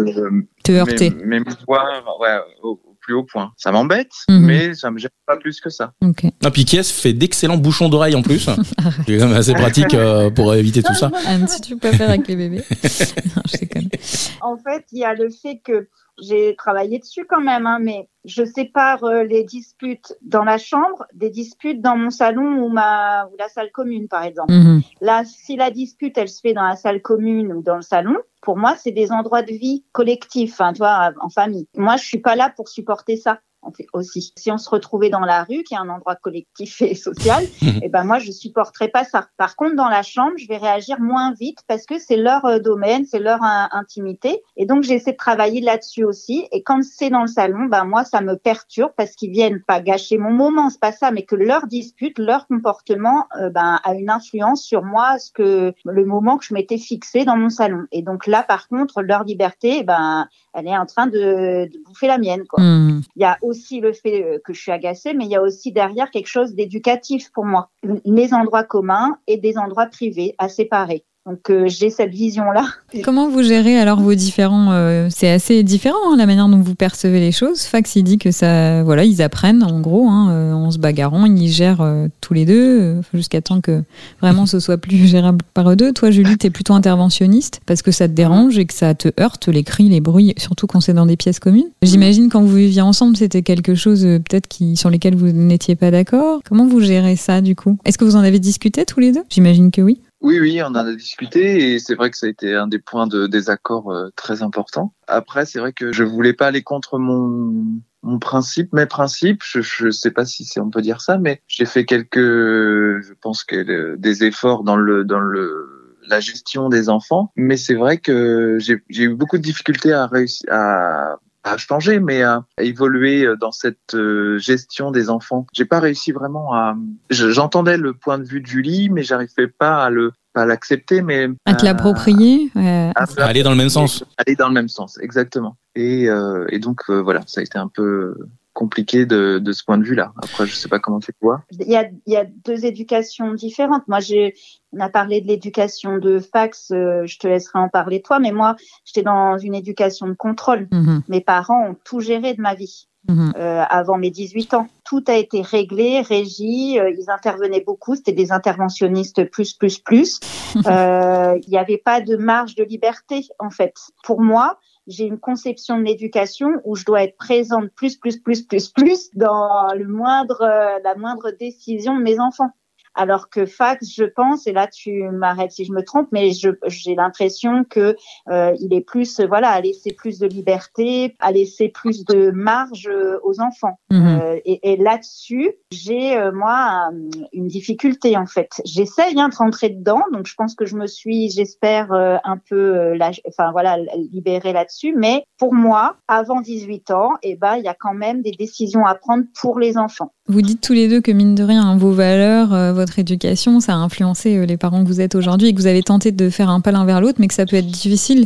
[0.63, 1.11] Te heurter.
[1.23, 1.85] m'émouvoir
[2.19, 3.51] ouais, au, au plus haut point.
[3.57, 4.45] Ça m'embête, Mhm.
[4.45, 5.93] mais ça me gêne pas plus que ça.
[6.01, 6.25] Ok.
[6.43, 8.49] Ah, puis Kies fait d'excellents bouchons d'oreilles en plus.
[9.07, 11.09] C'est quand même assez pratique euh, pour éviter tout ça.
[11.25, 12.63] Anne, si tu peux faire avec les bébés.
[13.35, 14.29] non, je.
[14.41, 15.87] En fait, il y a le fait que
[16.19, 21.05] j'ai travaillé dessus quand même, hein, mais je sépare euh, les disputes dans la chambre
[21.13, 24.51] des disputes dans mon salon ou ma ou la salle commune, par exemple.
[24.51, 24.81] Mhm.
[25.01, 28.17] Là, si la dispute, elle se fait dans la salle commune ou dans le salon,
[28.41, 31.67] pour moi, c'est des endroits de vie collectifs, hein, tu vois, en famille.
[31.75, 33.39] Moi, je suis pas là pour supporter ça.
[33.67, 34.33] En fait, aussi.
[34.35, 37.43] Si on se retrouvait dans la rue, qui est un endroit collectif et social,
[37.83, 39.27] et ben moi je supporterais pas ça.
[39.37, 42.59] Par contre, dans la chambre, je vais réagir moins vite parce que c'est leur euh,
[42.59, 46.47] domaine, c'est leur in- intimité, et donc j'essaie de travailler là-dessus aussi.
[46.51, 49.81] Et quand c'est dans le salon, ben moi ça me perturbe parce qu'ils viennent pas
[49.81, 53.93] gâcher mon moment, c'est pas ça, mais que leur dispute, leur comportement, euh, ben a
[53.93, 57.85] une influence sur moi, ce que le moment que je m'étais fixé dans mon salon.
[57.91, 62.07] Et donc là, par contre, leur liberté, ben elle est en train de, de bouffer
[62.07, 62.63] la mienne, quoi.
[62.63, 63.01] Hmm.
[63.15, 65.41] Il y a aussi le fait euh, que je suis agacée, mais il y a
[65.41, 67.69] aussi derrière quelque chose d'éducatif pour moi.
[68.05, 71.05] Les endroits communs et des endroits privés à séparer.
[71.27, 72.65] Donc euh, j'ai cette vision-là.
[73.03, 76.73] Comment vous gérez alors vos différents euh, C'est assez différent hein, la manière dont vous
[76.73, 77.63] percevez les choses.
[77.63, 81.25] Fax il dit que ça, voilà, ils apprennent en gros, hein, euh, en se bagarrant,
[81.25, 81.85] ils gèrent
[82.21, 83.83] tous les deux jusqu'à temps que
[84.21, 85.91] vraiment ce soit plus gérable par eux deux.
[85.91, 89.49] Toi, Julie, t'es plutôt interventionniste parce que ça te dérange et que ça te heurte
[89.49, 91.67] les cris, les bruits, surtout quand c'est dans des pièces communes.
[91.81, 95.91] J'imagine quand vous viviez ensemble, c'était quelque chose peut-être qui sur lesquels vous n'étiez pas
[95.91, 96.39] d'accord.
[96.47, 97.77] Comment vous gérez ça du coup?
[97.83, 99.23] Est-ce que vous en avez discuté tous les deux?
[99.29, 99.99] J'imagine que oui.
[100.21, 102.79] Oui, oui, on en a discuté et c'est vrai que ça a été un des
[102.79, 104.93] points de désaccord euh, très importants.
[105.07, 107.65] Après, c'est vrai que je voulais pas aller contre mon
[108.03, 109.43] mon principe, mes principes.
[109.43, 113.43] Je je sais pas si on peut dire ça, mais j'ai fait quelques, je pense
[113.43, 115.77] que des efforts dans le dans le
[116.07, 117.31] la gestion des enfants.
[117.35, 121.19] Mais c'est vrai que j'ai eu beaucoup de difficultés à réussir à
[121.51, 125.45] à changer, mais à, évoluer dans cette euh, gestion des enfants.
[125.53, 126.75] J'ai pas réussi vraiment à.
[127.09, 130.45] je- J'entendais le point de vue de Julie, mais j'arrivais pas à le pas à
[130.45, 134.03] l'accepter, mais À te l'approprier euh, à Aller dans le même sens.
[134.17, 135.57] Aller dans le même sens, exactement.
[135.75, 138.15] Et, euh, et donc euh, voilà, ça a été un peu
[138.61, 140.11] compliqué de, de ce point de vue-là.
[140.23, 141.43] Après, je sais pas comment tu le vois.
[141.51, 143.87] Il y a, il y a deux éducations différentes.
[143.87, 144.33] Moi, j'ai,
[144.73, 146.71] on a parlé de l'éducation de fax.
[146.71, 150.67] euh, je te laisserai en parler toi, mais moi, j'étais dans une éducation de contrôle.
[150.71, 152.87] mhm, Mes parents ont tout géré de ma vie.
[153.09, 153.33] mhm.
[153.37, 154.67] euh, avant mes 18 ans.
[154.83, 160.19] Tout a été réglé, régi, euh, ils intervenaient beaucoup, c'était des interventionnistes plus, plus, plus.
[160.65, 163.75] Euh, Il n'y avait pas de marge de liberté, en fait.
[164.03, 164.57] Pour moi,
[164.87, 169.09] j'ai une conception de l'éducation où je dois être présente plus, plus, plus, plus, plus
[169.13, 172.51] dans le moindre, euh, la moindre décision de mes enfants.
[172.97, 176.95] Alors que fax, je pense, et là tu m'arrêtes si je me trompe, mais j'ai
[176.95, 177.95] l'impression que
[178.29, 182.31] euh, il est plus, euh, voilà, à laisser plus de liberté, à laisser plus de
[182.31, 183.79] marge euh, aux enfants.
[183.91, 184.19] Mhm.
[184.21, 186.91] Euh, et et là-dessus, j'ai euh, moi un-
[187.33, 188.49] une difficulté en fait.
[188.65, 192.37] J'essaye hein, de rentrer dedans, donc je pense que je me suis, j'espère, euh, un
[192.37, 193.77] peu, euh, lâche- enfin voilà,
[194.11, 194.93] libérée là-dessus.
[194.97, 198.85] Mais pour moi, avant 18 ans, eh ben il y a quand même des décisions
[198.85, 200.11] à prendre pour les enfants.
[200.29, 203.61] Vous dites tous les deux que mine de rien, hein, vos valeurs, euh, votre éducation,
[203.61, 206.11] ça a influencé euh, les parents que vous êtes aujourd'hui et que vous avez tenté
[206.11, 208.25] de faire un pas l'un vers l'autre, mais que ça peut être difficile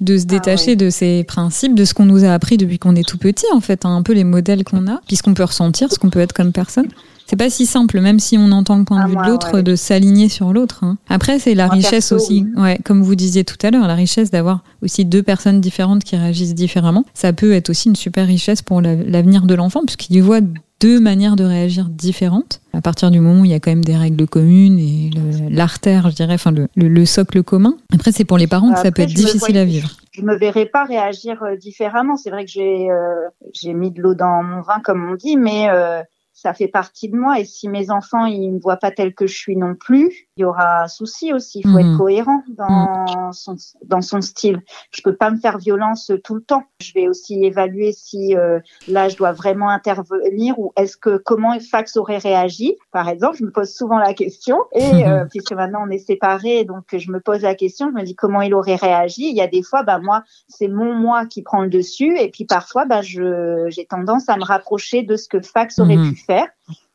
[0.00, 0.76] de se détacher oui.
[0.76, 3.60] de ces principes, de ce qu'on nous a appris depuis qu'on est tout petit, en
[3.60, 6.08] fait, hein, un peu les modèles qu'on a, puis ce qu'on peut ressentir, ce qu'on
[6.08, 6.86] peut être comme personne.
[7.26, 9.30] C'est pas si simple, même si on entend le point de Ah, vue moi, de
[9.30, 9.62] l'autre, ouais.
[9.62, 10.84] de s'aligner sur l'autre.
[10.84, 10.96] hein.
[11.08, 14.30] Après, c'est la richesse perso, aussi, ouais, comme vous disiez tout à l'heure, la richesse
[14.30, 17.04] d'avoir aussi deux personnes différentes qui réagissent différemment.
[17.14, 20.40] Ça peut être aussi une super richesse pour la- l'avenir de l'enfant, puisqu'il voit
[20.82, 22.60] deux manières de réagir différentes.
[22.74, 25.10] À partir du moment où il y a quand même des règles communes et
[25.48, 27.74] l'artère, je dirais, enfin le, le- le socle commun.
[27.94, 29.90] Après, c'est pour les parents que ça peut être difficile à vivre.
[30.10, 32.16] je me verrais pas réagir euh, différemment.
[32.16, 35.36] C'est vrai que j'ai euh, j'ai mis de l'eau dans mon vin, comme on dit,
[35.36, 36.02] mais euh,
[36.42, 37.38] ça fait partie de moi.
[37.40, 40.42] Et si mes enfants ils me voient pas tel que je suis non plus, il
[40.42, 41.60] y aura un souci aussi.
[41.60, 41.92] Il faut Mhm.
[41.92, 44.60] être cohérent dans son dans son style.
[44.90, 46.64] Je peux pas me faire violence euh, tout le temps.
[46.80, 51.58] Je vais aussi évaluer si euh, là je dois vraiment intervenir ou est-ce que comment
[51.60, 52.76] Fax aurait réagi.
[52.92, 56.64] Par exemple, je me pose souvent la question et euh, puisque maintenant on est séparés,
[56.64, 57.90] donc je me pose la question.
[57.90, 59.28] Je me dis comment il aurait réagi.
[59.30, 62.30] Il y a des fois, bah moi c'est mon moi qui prend le dessus et
[62.30, 66.10] puis parfois je j'ai tendance à me rapprocher de ce que Fax aurait Mhm.
[66.10, 66.31] pu faire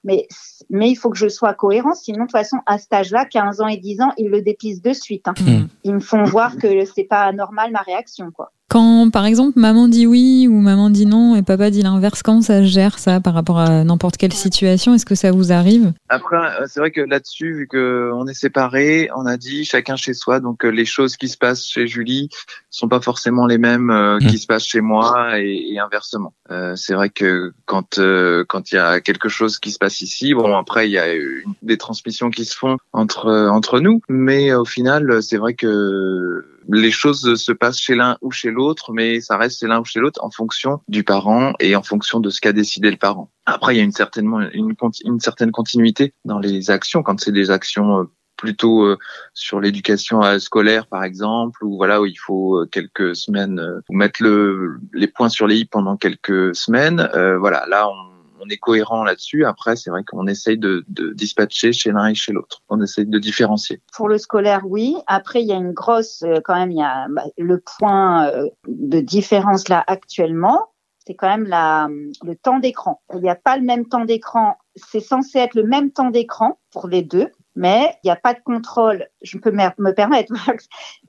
[0.03, 0.27] mais
[0.69, 3.61] mais il faut que je sois cohérent sinon de toute façon à cet âge-là 15
[3.61, 5.33] ans et 10 ans ils le dépisent de suite hein.
[5.39, 5.67] Mhm.
[5.83, 9.87] ils me font voir que c'est pas normal ma réaction quoi Quand, par exemple, maman
[9.87, 13.19] dit oui ou maman dit non et papa dit l'inverse, comment ça se gère ça
[13.19, 14.93] par rapport à n'importe quelle situation?
[14.93, 15.93] Est-ce que ça vous arrive?
[16.09, 20.13] Après, euh, c'est vrai que là-dessus, vu qu'on est séparés, on a dit chacun chez
[20.13, 22.29] soi, donc euh, les choses qui se passent chez Julie
[22.69, 26.35] sont pas forcément les mêmes euh, qui se passent chez moi et, et inversement.
[26.51, 27.99] Euh, c'est vrai que quand
[28.47, 31.15] quand il y a quelque chose qui se passe ici, bon après il y a
[31.15, 36.45] une, des transmissions qui se font entre entre nous, mais au final, c'est vrai que
[36.71, 39.85] les choses se passent chez l'un ou chez l'autre, mais ça reste chez l'un ou
[39.85, 43.31] chez l'autre en fonction du parent et en fonction de ce qu'a décidé le parent.
[43.45, 44.73] Après, il y a une certaine, une,
[45.05, 48.03] une certaine continuité dans les actions quand c'est des actions euh,
[48.35, 48.97] plutôt euh,
[49.33, 54.77] sur l'éducation euh, scolaire par exemple ou voilà où il faut quelques semaines mettre le,
[54.93, 58.16] les points sur les i pendant quelques semaines voilà là on
[58.47, 59.45] on est cohérent là-dessus.
[59.45, 62.61] Après, c'est vrai qu'on essaye de, dispatcher chez l'un et chez l'autre.
[62.69, 63.81] On essaye de différencier.
[63.93, 64.95] Pour le scolaire, oui.
[65.07, 68.27] Après, il y a une grosse, euh, quand même, il y a bah, le point
[68.27, 70.67] euh, de différence là actuellement.
[71.05, 73.01] C'est quand même le temps d'écran.
[73.13, 74.57] Il n'y a pas le même temps d'écran.
[74.75, 78.35] C'est censé être le même temps d'écran pour les deux mais il n'y a pas
[78.35, 79.07] de contrôle.
[79.23, 80.31] Je peux me permettre.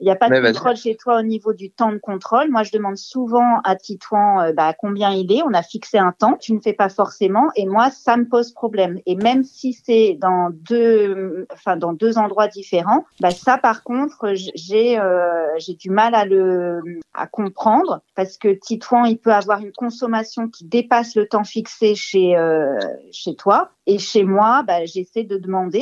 [0.01, 2.49] Il n'y a pas de contrôle chez toi au niveau du temps de contrôle.
[2.49, 5.43] Moi, je demande souvent à Titouan euh, bah, combien il est.
[5.43, 6.37] On a fixé un temps.
[6.39, 7.49] Tu ne fais pas forcément.
[7.55, 8.99] Et moi, ça me pose problème.
[9.05, 14.33] Et même si c'est dans deux, enfin dans deux endroits différents, bah, ça, par contre,
[14.33, 16.81] j'ai euh, j'ai du mal à le
[17.13, 21.93] à comprendre parce que Titouan, il peut avoir une consommation qui dépasse le temps fixé
[21.93, 22.79] chez euh,
[23.11, 23.69] chez toi.
[23.85, 25.81] Et chez moi, bah, j'essaie de demander,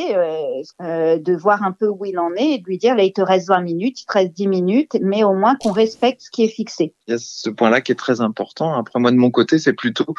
[0.82, 3.13] euh, de voir un peu où il en est et de lui dire, là, il
[3.13, 6.32] te reste 20 minutes, il te reste 10 minutes, mais au moins qu'on respecte ce
[6.32, 6.93] qui est fixé.
[7.08, 8.74] Il y a ce point-là qui est très important.
[8.74, 10.13] Après, moi, de mon côté, c'est plutôt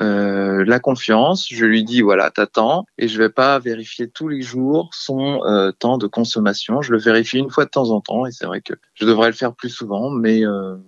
[0.00, 1.48] euh, la confiance.
[1.50, 5.72] Je lui dis, voilà, t'attends, et je vais pas vérifier tous les jours son euh,
[5.72, 6.82] temps de consommation.
[6.82, 9.28] Je le vérifie une fois de temps en temps, et c'est vrai que je devrais
[9.28, 10.42] le faire plus souvent, mais,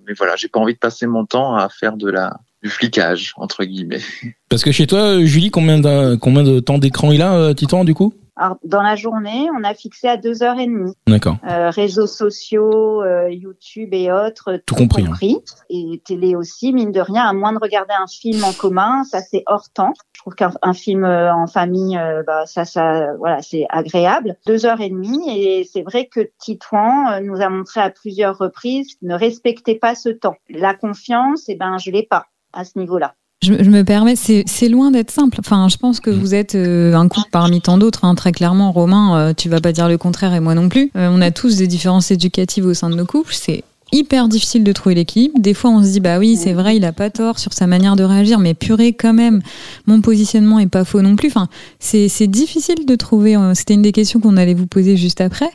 [0.06, 3.32] mais voilà, j'ai pas envie de passer mon temps à faire de la du flicage
[3.36, 4.02] entre guillemets.
[4.48, 7.84] Parce que chez toi, Julie, combien de, combien de temps d'écran il a, euh, Titan,
[7.84, 8.12] du coup?
[8.38, 10.92] Alors, dans la journée, on a fixé à deux heures et demie.
[11.06, 11.38] D'accord.
[11.48, 15.04] Euh, réseaux sociaux, euh, YouTube et autres, tout, compris.
[15.04, 15.06] Hein.
[15.06, 15.38] compris.
[15.70, 19.20] Et télé aussi, mine de rien, à moins de regarder un film en commun, ça
[19.22, 19.94] c'est hors temps.
[20.12, 24.36] Je trouve qu'un film euh, en famille, euh, bah, ça, ça, voilà, c'est agréable.
[24.46, 28.36] Deux heures et demie, et c'est vrai que Titouan euh, nous a montré à plusieurs
[28.36, 30.36] reprises ne respectez pas ce temps.
[30.50, 33.14] La confiance, eh ben, je l'ai pas à ce niveau-là.
[33.42, 35.36] Je, me permets, c'est loin d'être simple.
[35.40, 38.04] Enfin, je pense que vous êtes euh, un couple parmi tant d'autres.
[38.04, 38.14] Hein.
[38.14, 40.90] Très clairement, Romain, euh, tu vas pas dire le contraire et moi non plus.
[40.96, 43.34] Euh, on a tous des différences éducatives au sein de nos couples.
[43.34, 45.38] C'est hyper difficile de trouver l'équilibre.
[45.38, 47.66] Des fois, on se dit, bah oui, c'est vrai, il a pas tort sur sa
[47.66, 49.40] manière de réagir, mais purée, quand même,
[49.86, 51.28] mon positionnement est pas faux non plus.
[51.28, 53.36] Enfin, c'est difficile de trouver.
[53.36, 55.50] Euh, c'était une des questions qu'on allait vous poser juste après.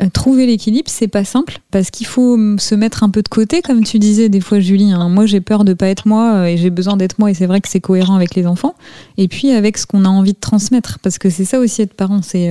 [0.00, 3.60] Euh, trouver l'équilibre, c'est pas simple parce qu'il faut se mettre un peu de côté,
[3.60, 4.92] comme tu disais des fois, Julie.
[4.92, 5.08] Hein.
[5.10, 7.46] moi, j'ai peur de pas être moi euh, et j'ai besoin d'être moi, et c'est
[7.46, 8.74] vrai que c'est cohérent avec les enfants.
[9.18, 11.94] Et puis avec ce qu'on a envie de transmettre, parce que c'est ça aussi être
[11.94, 12.50] parent, c'est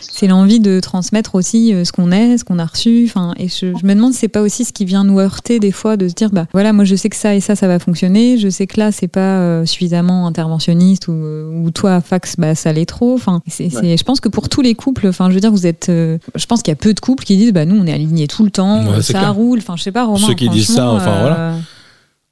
[0.00, 3.04] c'est l'envie de transmettre aussi ce qu'on est, ce qu'on a reçu.
[3.08, 5.96] Enfin, et je, je me demande, c'est pas aussi qui vient nous heurter des fois
[5.96, 8.38] de se dire bah voilà moi je sais que ça et ça ça va fonctionner.
[8.38, 12.54] Je sais que là c'est pas euh, suffisamment interventionniste ou, euh, ou toi fax bah
[12.54, 13.14] ça l'est trop.
[13.14, 15.88] Enfin c'est je pense que pour tous les couples enfin je veux dire vous êtes
[15.88, 17.92] euh, je pense qu'il y a peu de couples qui disent bah nous on est
[17.92, 19.58] alignés tout le temps ça roule.
[19.58, 21.54] Enfin je sais pas Romain, ceux qui disent ça enfin voilà.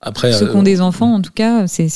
[0.00, 1.88] après ceux qui ont des enfants en tout cas c'est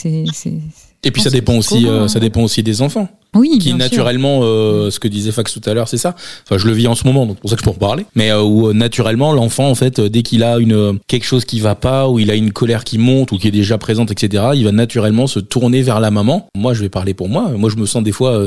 [1.05, 5.01] et puis ça dépend aussi ça dépend aussi des enfants oui, qui naturellement, euh, ce
[5.01, 6.15] que disait Fax tout à l'heure, c'est ça.
[6.45, 8.05] Enfin, je le vis en ce moment, donc pour ça que je peux en parler.
[8.15, 11.59] Mais euh, où euh, naturellement, l'enfant, en fait, dès qu'il a une quelque chose qui
[11.59, 14.51] va pas, ou il a une colère qui monte, ou qui est déjà présente, etc.,
[14.55, 16.49] il va naturellement se tourner vers la maman.
[16.55, 17.53] Moi, je vais parler pour moi.
[17.57, 18.39] Moi, je me sens des fois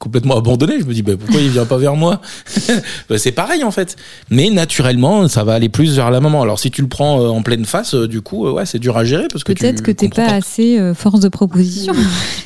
[0.00, 0.80] complètement abandonné.
[0.80, 2.20] Je me dis, bah, pourquoi il vient pas vers moi?
[3.08, 3.96] Bah, C'est pareil en fait.
[4.30, 6.42] Mais naturellement, ça va aller plus vers la maman.
[6.42, 9.28] Alors si tu le prends en pleine face, du coup, ouais, c'est dur à gérer
[9.30, 11.94] parce que peut-être que t'es pas, pas assez force de proposition.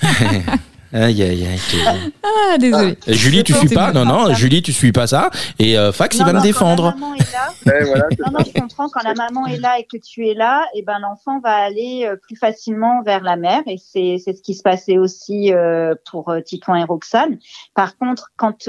[0.93, 1.61] Aïe, aïe, aïe.
[2.23, 2.97] Ah, désolé.
[3.07, 3.13] Ah.
[3.13, 5.31] Julie, tu suis pas Non, non, Julie, tu suis pas ça.
[5.59, 6.95] Et euh, Fax, il va me défendre.
[6.95, 8.89] Quand la maman est là, non, non, je comprends.
[8.89, 11.55] Quand la maman est là et que tu es là, et eh ben l'enfant va
[11.55, 13.63] aller euh, plus facilement vers la mère.
[13.67, 17.39] Et c'est c'est ce qui se passait aussi euh, pour Titouan et Roxane.
[17.75, 18.69] Par contre, quand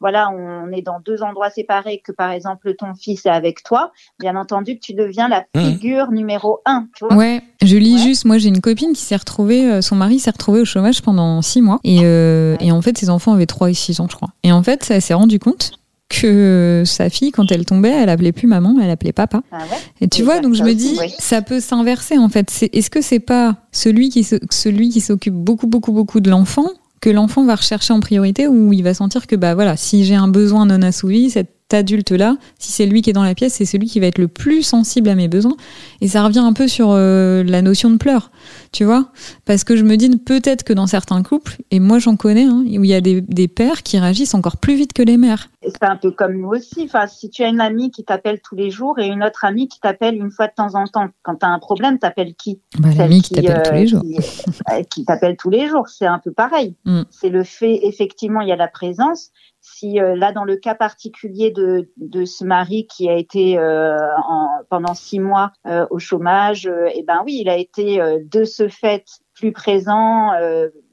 [0.00, 3.92] voilà, on est dans deux endroits séparés, que par exemple ton fils est avec toi,
[4.18, 5.60] bien entendu que tu deviens la mmh.
[5.60, 6.88] figure numéro un.
[6.96, 7.42] Tu vois ouais.
[7.62, 8.24] Je lis juste.
[8.24, 11.62] Moi, j'ai une copine qui s'est retrouvée, son mari s'est retrouvé au chômage pendant six
[11.62, 11.78] mois.
[11.84, 14.30] Et, euh, et en fait, ses enfants avaient 3 et 6 ans, je crois.
[14.42, 15.72] Et en fait, elle s'est rendu compte
[16.08, 19.42] que sa fille, quand elle tombait, elle appelait plus maman, elle appelait papa.
[19.52, 19.58] Ah
[20.00, 22.68] et tu vois, donc je me dis, ça peut s'inverser en fait.
[22.72, 26.66] Est-ce que c'est pas celui qui celui qui s'occupe beaucoup beaucoup beaucoup de l'enfant
[27.00, 30.14] que l'enfant va rechercher en priorité ou il va sentir que bah voilà, si j'ai
[30.14, 33.64] un besoin non assouvi, cette adulte-là, si c'est lui qui est dans la pièce, c'est
[33.64, 35.56] celui qui va être le plus sensible à mes besoins.
[36.00, 38.30] Et ça revient un peu sur euh, la notion de pleurs,
[38.72, 39.10] tu vois
[39.44, 42.64] Parce que je me dis peut-être que dans certains couples, et moi j'en connais, hein,
[42.66, 45.48] où il y a des, des pères qui réagissent encore plus vite que les mères.
[45.62, 46.82] C'est un peu comme nous aussi.
[46.84, 49.68] Enfin, si tu as une amie qui t'appelle tous les jours et une autre amie
[49.68, 52.60] qui t'appelle une fois de temps en temps, quand tu as un problème, t'appelles qui?
[52.78, 54.02] Bah, L'amie qui, t'appelle tous les jours.
[54.02, 56.74] Qui, qui t'appelle tous les jours, c'est un peu pareil.
[56.84, 57.04] Mm.
[57.10, 59.30] C'est le fait, effectivement, il y a la présence,
[59.78, 63.98] si euh, là dans le cas particulier de, de ce mari qui a été euh,
[64.28, 68.68] en, pendant six mois euh, au chômage, eh ben oui, il a été de ce
[68.68, 70.30] fait plus présent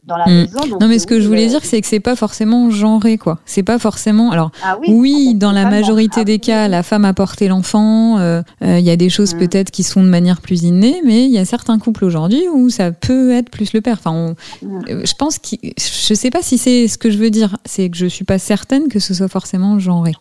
[0.03, 0.59] dans la maison.
[0.79, 3.39] non, mais ce que je voulais dire, c'est que c'est pas forcément genré, quoi.
[3.45, 4.31] C'est pas forcément.
[4.31, 8.17] Alors, ah oui, dans la majorité des cas, la femme a porté l'enfant.
[8.17, 9.39] Euh, euh, il y a des choses hmm.
[9.39, 12.69] peut-être qui sont de manière plus innée, mais il y a certains couples aujourd'hui où
[12.69, 13.97] ça peut être plus le père.
[13.99, 14.33] Enfin,
[14.63, 17.57] euh, je pense que je sais pas si c'est ce que je veux dire.
[17.65, 20.13] C'est que je suis pas certaine que ce soit forcément genré.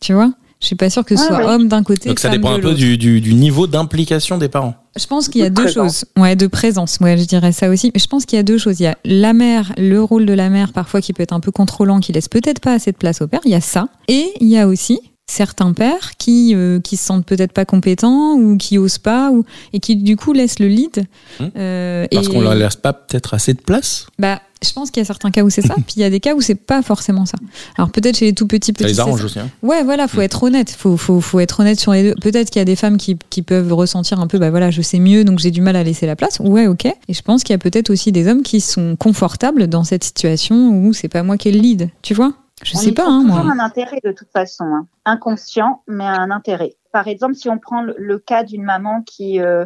[0.00, 0.32] Tu vois?
[0.62, 2.08] Je suis pas sûre que ce soit homme d'un côté.
[2.08, 4.76] Donc ça dépend un peu du, du, du niveau d'implication des parents.
[4.96, 6.04] Je pense qu'il y a deux choses.
[6.16, 6.98] Ouais, de présence.
[7.00, 7.90] Ouais, je dirais ça aussi.
[7.92, 8.78] Mais je pense qu'il y a deux choses.
[8.78, 11.40] Il y a la mère, le rôle de la mère parfois qui peut être un
[11.40, 13.40] peu contrôlant, qui laisse peut-être pas assez de place au père.
[13.44, 13.88] Il y a ça.
[14.06, 18.34] Et il y a aussi certains pères qui euh, qui se sentent peut-être pas compétents
[18.34, 21.06] ou qui osent pas ou et qui du coup laissent le lead.
[21.40, 21.50] Hum.
[21.56, 24.06] Euh, Parce qu'on leur laisse pas peut-être assez de place?
[24.18, 26.10] Bah je pense qu'il y a certains cas où c'est ça, puis il y a
[26.10, 27.36] des cas où c'est pas forcément ça.
[27.76, 28.84] Alors peut-être chez les tout petits petits.
[28.84, 29.38] Ça les arrange aussi.
[29.38, 29.48] Hein.
[29.62, 30.24] Ouais, voilà, faut mm.
[30.24, 30.70] être honnête.
[30.70, 32.14] Faut, faut, faut être honnête sur les deux.
[32.20, 34.82] Peut-être qu'il y a des femmes qui, qui peuvent ressentir un peu, bah voilà, je
[34.82, 36.40] sais mieux, donc j'ai du mal à laisser la place.
[36.40, 36.86] Ouais, ok.
[36.86, 40.04] Et je pense qu'il y a peut-être aussi des hommes qui sont confortables dans cette
[40.04, 42.32] situation où c'est pas moi qui ai le lead, tu vois?
[42.64, 43.40] Je sais pas, hein, moi.
[43.40, 44.86] un intérêt de toute façon, hein.
[45.04, 49.64] inconscient, mais un intérêt par exemple, si on prend le, cas d'une maman qui, euh,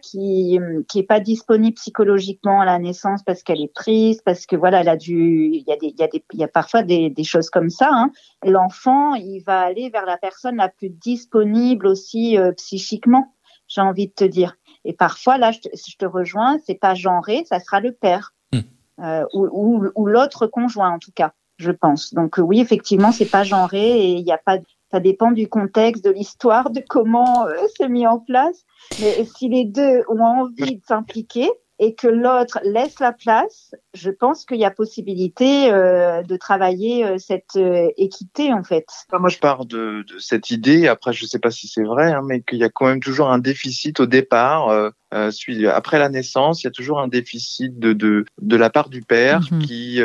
[0.00, 0.58] qui,
[0.88, 4.80] qui est pas disponible psychologiquement à la naissance parce qu'elle est triste, parce que voilà,
[4.80, 6.82] elle a dû, il y a des, il y a des, il y a parfois
[6.82, 7.90] des, des choses comme ça.
[7.92, 8.10] Hein.
[8.42, 13.34] L'enfant, il va aller vers la personne la plus disponible aussi euh, psychiquement.
[13.68, 14.56] J'ai envie de te dire.
[14.84, 18.34] Et parfois, là, je te, je te rejoins, c'est pas genré, ça sera le père
[18.52, 18.60] hmm.
[19.00, 22.12] euh, ou, ou, ou l'autre conjoint en tout cas je pense.
[22.12, 24.58] Donc oui, effectivement, c'est pas genré et il n'y a pas
[24.92, 28.64] ça dépend du contexte, de l'histoire, de comment euh, c'est mis en place.
[29.00, 34.10] Mais si les deux ont envie de s'impliquer et que l'autre laisse la place, je
[34.10, 38.86] pense qu'il y a possibilité euh, de travailler euh, cette euh, équité en fait.
[39.12, 40.86] Moi, je pars de, de, cette idée.
[40.86, 43.00] Après, je ne sais pas si c'est vrai, hein, mais qu'il y a quand même
[43.00, 44.92] toujours un déficit au départ.
[45.12, 48.70] Euh, euh après la naissance, il y a toujours un déficit de de, de la
[48.70, 49.62] part du père mhm.
[49.62, 50.00] qui,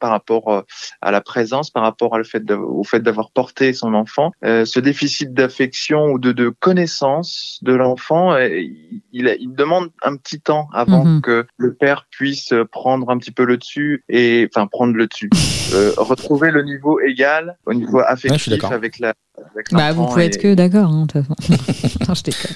[0.00, 0.64] par rapport
[1.00, 4.80] à la présence, par rapport à le fait au fait d'avoir porté son enfant, ce
[4.80, 11.04] déficit d'affection ou de, de connaissance de l'enfant, il, il, demande un petit temps avant
[11.04, 11.20] mhm.
[11.22, 15.30] que le père puisse prendre un petit peu le dessus et enfin prendre le dessus,
[15.74, 19.14] euh, retrouver le niveau égal au niveau affectif avec la
[19.72, 22.14] bah, vous pouvez être que d'accord, hein, de toute façon.
[22.14, 22.52] je déconne.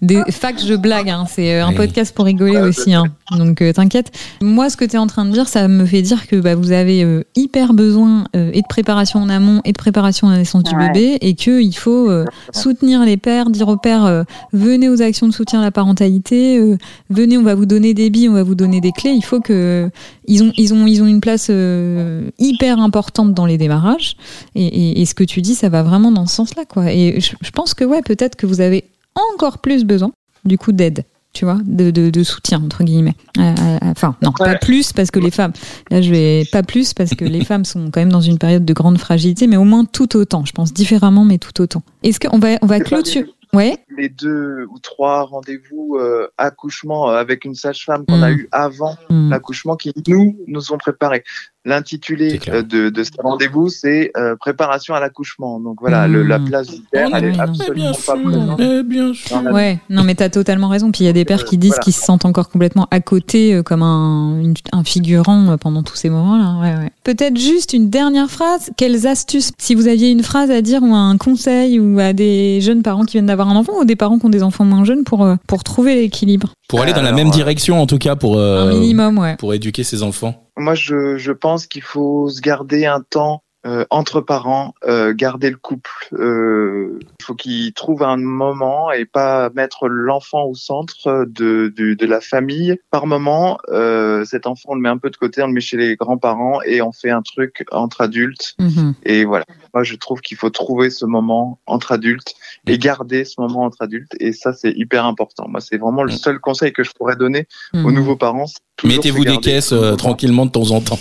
[0.00, 3.04] Des facts, je blague, hein, c'est euh, un podcast pour rigoler aussi, hein.
[3.30, 4.10] donc euh, t'inquiète.
[4.40, 6.54] Moi, ce que tu es en train de dire, ça me fait dire que bah,
[6.54, 10.38] vous avez euh, hyper besoin et de préparation en amont et de préparation à la
[10.38, 12.10] naissance du bébé et qu'il faut
[12.52, 16.60] soutenir les pères, dire aux pères venez aux actions de soutien à la parentalité,
[17.10, 19.10] venez, on va vous donner des billes, on va vous donner des clés.
[19.10, 19.90] Il faut que
[20.26, 21.50] ils ont, ils ont, ils ont une place
[22.38, 24.16] hyper importante dans les démarrages
[24.54, 26.92] et, et et ce que tu dis, ça va vraiment dans ce sens-là, quoi.
[26.92, 30.12] Et je, pense que ouais, peut-être que vous avez encore plus besoin
[30.44, 31.04] du coup d'aide
[31.34, 33.14] tu vois, de, de, soutien entre guillemets.
[33.38, 35.52] Euh, euh, enfin, non, pas plus parce que les femmes.
[35.90, 38.66] Là, je vais pas plus parce que les femmes sont quand même dans une période
[38.66, 40.44] de grande fragilité, mais au moins tout autant.
[40.44, 41.82] Je pense différemment, mais tout autant.
[42.02, 43.24] Est-ce qu'on va on va clôturer?
[43.90, 48.38] Les deux ou trois rendez-vous euh, accouchement avec une sage-femme qu'on a hmm.
[48.38, 49.30] eu avant hmm.
[49.30, 51.22] l'accouchement qui nous nous ont préparés.
[51.64, 55.60] L'intitulé euh, de, de ce rendez-vous, c'est euh, préparation à l'accouchement.
[55.60, 56.44] Donc voilà, le, la hmm.
[56.46, 58.60] place du père, elle est absolument pas présente.
[58.60, 59.42] Eh bien sûr.
[59.52, 60.90] Ouais, non, mais t'as totalement raison.
[60.90, 63.54] Puis il y a des pères qui disent qu'ils se sentent encore complètement à côté,
[63.54, 66.58] euh, comme un, un figurant pendant tous ces moments-là.
[66.60, 66.90] Ouais, ouais.
[67.04, 68.72] Peut-être juste une dernière phrase.
[68.76, 72.60] Quelles astuces, si vous aviez une phrase à dire ou un conseil ou à des
[72.60, 74.84] jeunes parents qui viennent d'avoir un enfant ou des parents qui ont des enfants moins
[74.84, 76.54] jeunes pour pour trouver l'équilibre?
[76.72, 79.36] Pour aller dans la même direction, en tout cas, pour un minimum, ouais.
[79.36, 80.48] Pour éduquer ses enfants.
[80.56, 85.48] Moi, je, je pense qu'il faut se garder un temps euh, entre parents, euh, garder
[85.48, 85.90] le couple.
[86.14, 91.94] Euh, il faut qu'ils trouvent un moment et pas mettre l'enfant au centre de, de,
[91.94, 92.76] de, la famille.
[92.90, 95.60] Par moment, euh, cet enfant, on le met un peu de côté, on le met
[95.60, 98.54] chez les grands-parents et on fait un truc entre adultes.
[98.58, 98.94] Mhm.
[99.04, 99.44] Et voilà.
[99.74, 102.34] Moi, je trouve qu'il faut trouver ce moment entre adultes
[102.66, 104.12] et garder ce moment entre adultes.
[104.20, 105.46] Et ça, c'est hyper important.
[105.48, 106.18] Moi, c'est vraiment le mm.
[106.18, 107.94] seul conseil que je pourrais donner aux mhm.
[107.94, 108.46] nouveaux parents.
[108.84, 110.98] Mettez-vous des caisses tranquillement de temps en temps,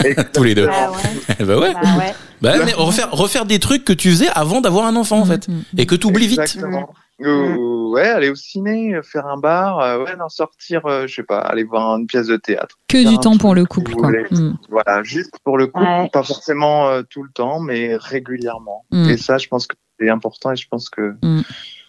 [0.32, 0.66] tous les deux.
[0.66, 1.44] Bah ouais.
[1.44, 1.74] bah ouais.
[1.74, 2.14] Bah ouais.
[2.40, 5.48] Bah, mais refaire, refaire des trucs que tu faisais avant d'avoir un enfant, en fait.
[5.48, 5.64] Mm, mm.
[5.78, 6.58] Et que tu oublies vite.
[7.26, 11.22] Ou- ouais, aller au ciné, faire un bar, euh, ouais, non, sortir, euh, je sais
[11.22, 12.76] pas, aller voir une pièce de théâtre.
[12.88, 14.10] Que du temps pour le couple, quoi.
[14.30, 14.58] Mm.
[14.68, 16.08] Voilà, juste pour le coup, Ouais.
[16.12, 18.84] pas forcément euh, tout le temps, mais régulièrement.
[18.92, 19.08] Mm.
[19.10, 21.14] Et ça, je pense que c'est important et je pense que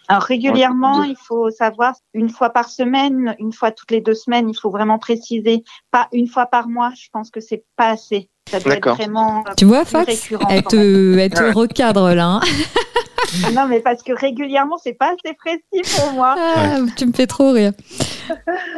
[0.08, 1.10] Alors régulièrement, Ouais.
[1.10, 4.70] il faut savoir une fois par semaine, une fois toutes les deux semaines, il faut
[4.70, 5.62] vraiment préciser.
[5.90, 8.28] Pas une fois par mois, je pense que c'est pas assez.
[8.50, 8.96] Ça doit être D'accord.
[8.96, 10.46] vraiment euh, Tu vois, récurrent.
[10.50, 12.26] Elle te, elle te recadre là.
[12.26, 12.40] hein.
[13.54, 16.34] Non, mais parce que régulièrement, c'est pas assez précis pour moi.
[16.38, 17.72] Ah, tu me fais trop rire.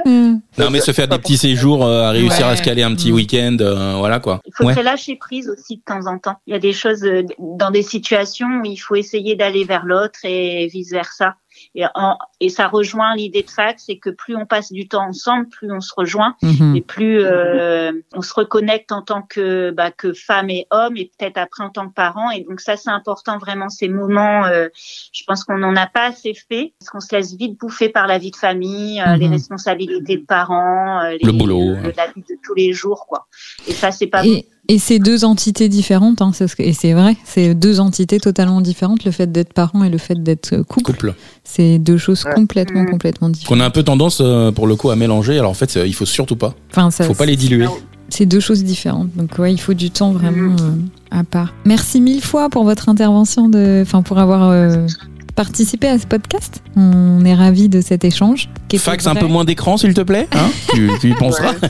[0.05, 0.35] Mm.
[0.59, 2.53] Non, mais se faire des petits séjours, euh, à réussir Ouais.
[2.53, 3.15] à se caler un petit Mm.
[3.15, 4.41] week-end, euh, voilà quoi.
[4.47, 4.75] Il faut Ouais.
[4.75, 6.37] se lâcher prise aussi de temps en temps.
[6.47, 9.85] Il y a des choses euh, dans des situations où il faut essayer d'aller vers
[9.85, 11.35] l'autre et vice versa.
[11.75, 15.07] Et, en- et ça rejoint l'idée de fax, c'est que plus on passe du temps
[15.09, 16.77] ensemble, plus on se rejoint Mhm.
[16.77, 21.11] et plus euh, on se reconnecte en tant que bah, que femme et homme et
[21.19, 22.31] peut-être après en tant que parent.
[22.31, 24.45] Et donc ça c'est important vraiment ces moments.
[24.47, 24.69] euh,
[25.13, 28.07] je pense qu'on n'en a pas assez fait parce qu'on se laisse vite bouffer par
[28.07, 29.21] la vie de famille, euh, Mhm.
[29.21, 31.75] les responsabilités de parents, euh, les, Le boulot.
[31.83, 33.27] le- la vie de tous les jours quoi.
[33.69, 34.41] Et ça c'est pas bon.
[34.69, 38.19] Et, c'est deux entités différentes, hein, c'est ce que- et c'est vrai, c'est deux entités
[38.19, 40.93] totalement différentes, le fait d'être parent et le fait d'être couple.
[40.93, 41.15] Couple.
[41.45, 42.33] C'est deux choses Ouais.
[42.35, 42.91] complètement, Mm.
[42.91, 43.61] complètement Qu'on différentes.
[43.61, 45.39] a un peu tendance, euh, pour le coup, à mélanger.
[45.39, 46.55] Alors en fait, il faut surtout pas.
[46.71, 47.67] Enfin, ça, Faut pas les diluer.
[48.09, 49.15] c'est deux choses différentes.
[49.17, 50.71] Donc ouais, il faut du temps vraiment euh,
[51.11, 51.53] à part.
[51.67, 54.87] Merci mille fois pour votre intervention, de, enfin pour avoir euh,
[55.35, 56.63] participé à ce podcast.
[56.77, 58.49] On est ravis de cet échange.
[58.77, 60.29] Fax un peu moins d'écran, s'il te plaît.
[60.33, 61.53] Hein tu, tu y penseras.
[61.53, 61.69] Ouais.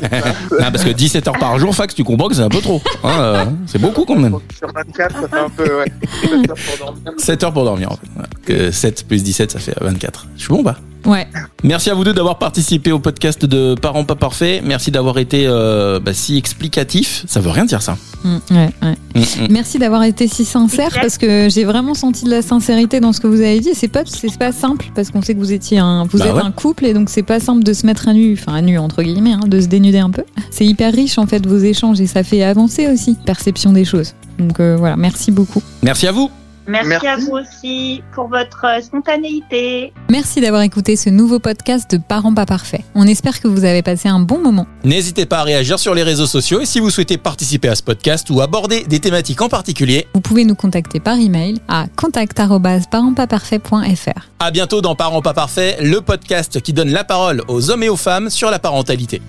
[0.60, 2.80] Non, parce que 17 heures par jour, fax, tu comprends que c'est un peu trop.
[3.02, 4.38] Hein, euh, c'est beaucoup quand même.
[4.56, 5.92] sur 24, ça fait un peu, ouais.
[6.22, 7.12] 7 heures pour dormir.
[7.18, 8.06] 7 heures pour dormir en fait.
[8.14, 8.28] Voilà.
[8.46, 10.28] Que 7 plus 17, ça fait 24.
[10.36, 10.76] Je suis bon bah.
[11.04, 11.26] Ouais.
[11.62, 14.62] Merci à vous deux d'avoir participé au podcast de Parents pas parfaits.
[14.64, 17.24] Merci d'avoir été euh, bah, si explicatif.
[17.26, 17.96] Ça veut rien dire ça.
[18.24, 18.96] Mm, ouais, ouais.
[19.14, 19.46] Mm, mm.
[19.50, 23.20] Merci d'avoir été si sincère parce que j'ai vraiment senti de la sincérité dans ce
[23.20, 23.70] que vous avez dit.
[23.74, 26.44] C'est pas c'est pas simple parce qu'on sait que vous étiez un vous Bah êtes
[26.44, 28.78] un couple et donc c'est pas simple de se mettre à nu, enfin à nu
[28.78, 30.24] entre guillemets, hein, de se dénuder un peu.
[30.50, 34.14] C'est hyper riche en fait vos échanges et ça fait avancer aussi perception des choses.
[34.38, 35.62] Donc euh, voilà, merci beaucoup.
[35.82, 36.30] Merci à vous.
[36.66, 37.06] Merci, Merci.
[37.06, 39.92] à vous aussi pour votre euh, spontanéité.
[40.10, 42.80] Merci d'avoir écouté ce nouveau podcast de Parents pas parfaits.
[42.94, 44.66] On espère que vous avez passé un bon moment.
[44.82, 47.82] N'hésitez pas à réagir sur les réseaux sociaux et si vous souhaitez participer à ce
[47.82, 54.28] podcast ou aborder des thématiques en particulier, Vous pouvez nous contacter par email à contact@parentspaparfaits.fr.
[54.40, 57.88] à bientôt dans Parents pas parfaits, le podcast qui donne la parole aux hommes et
[57.88, 59.20] aux femmes sur la parentalité.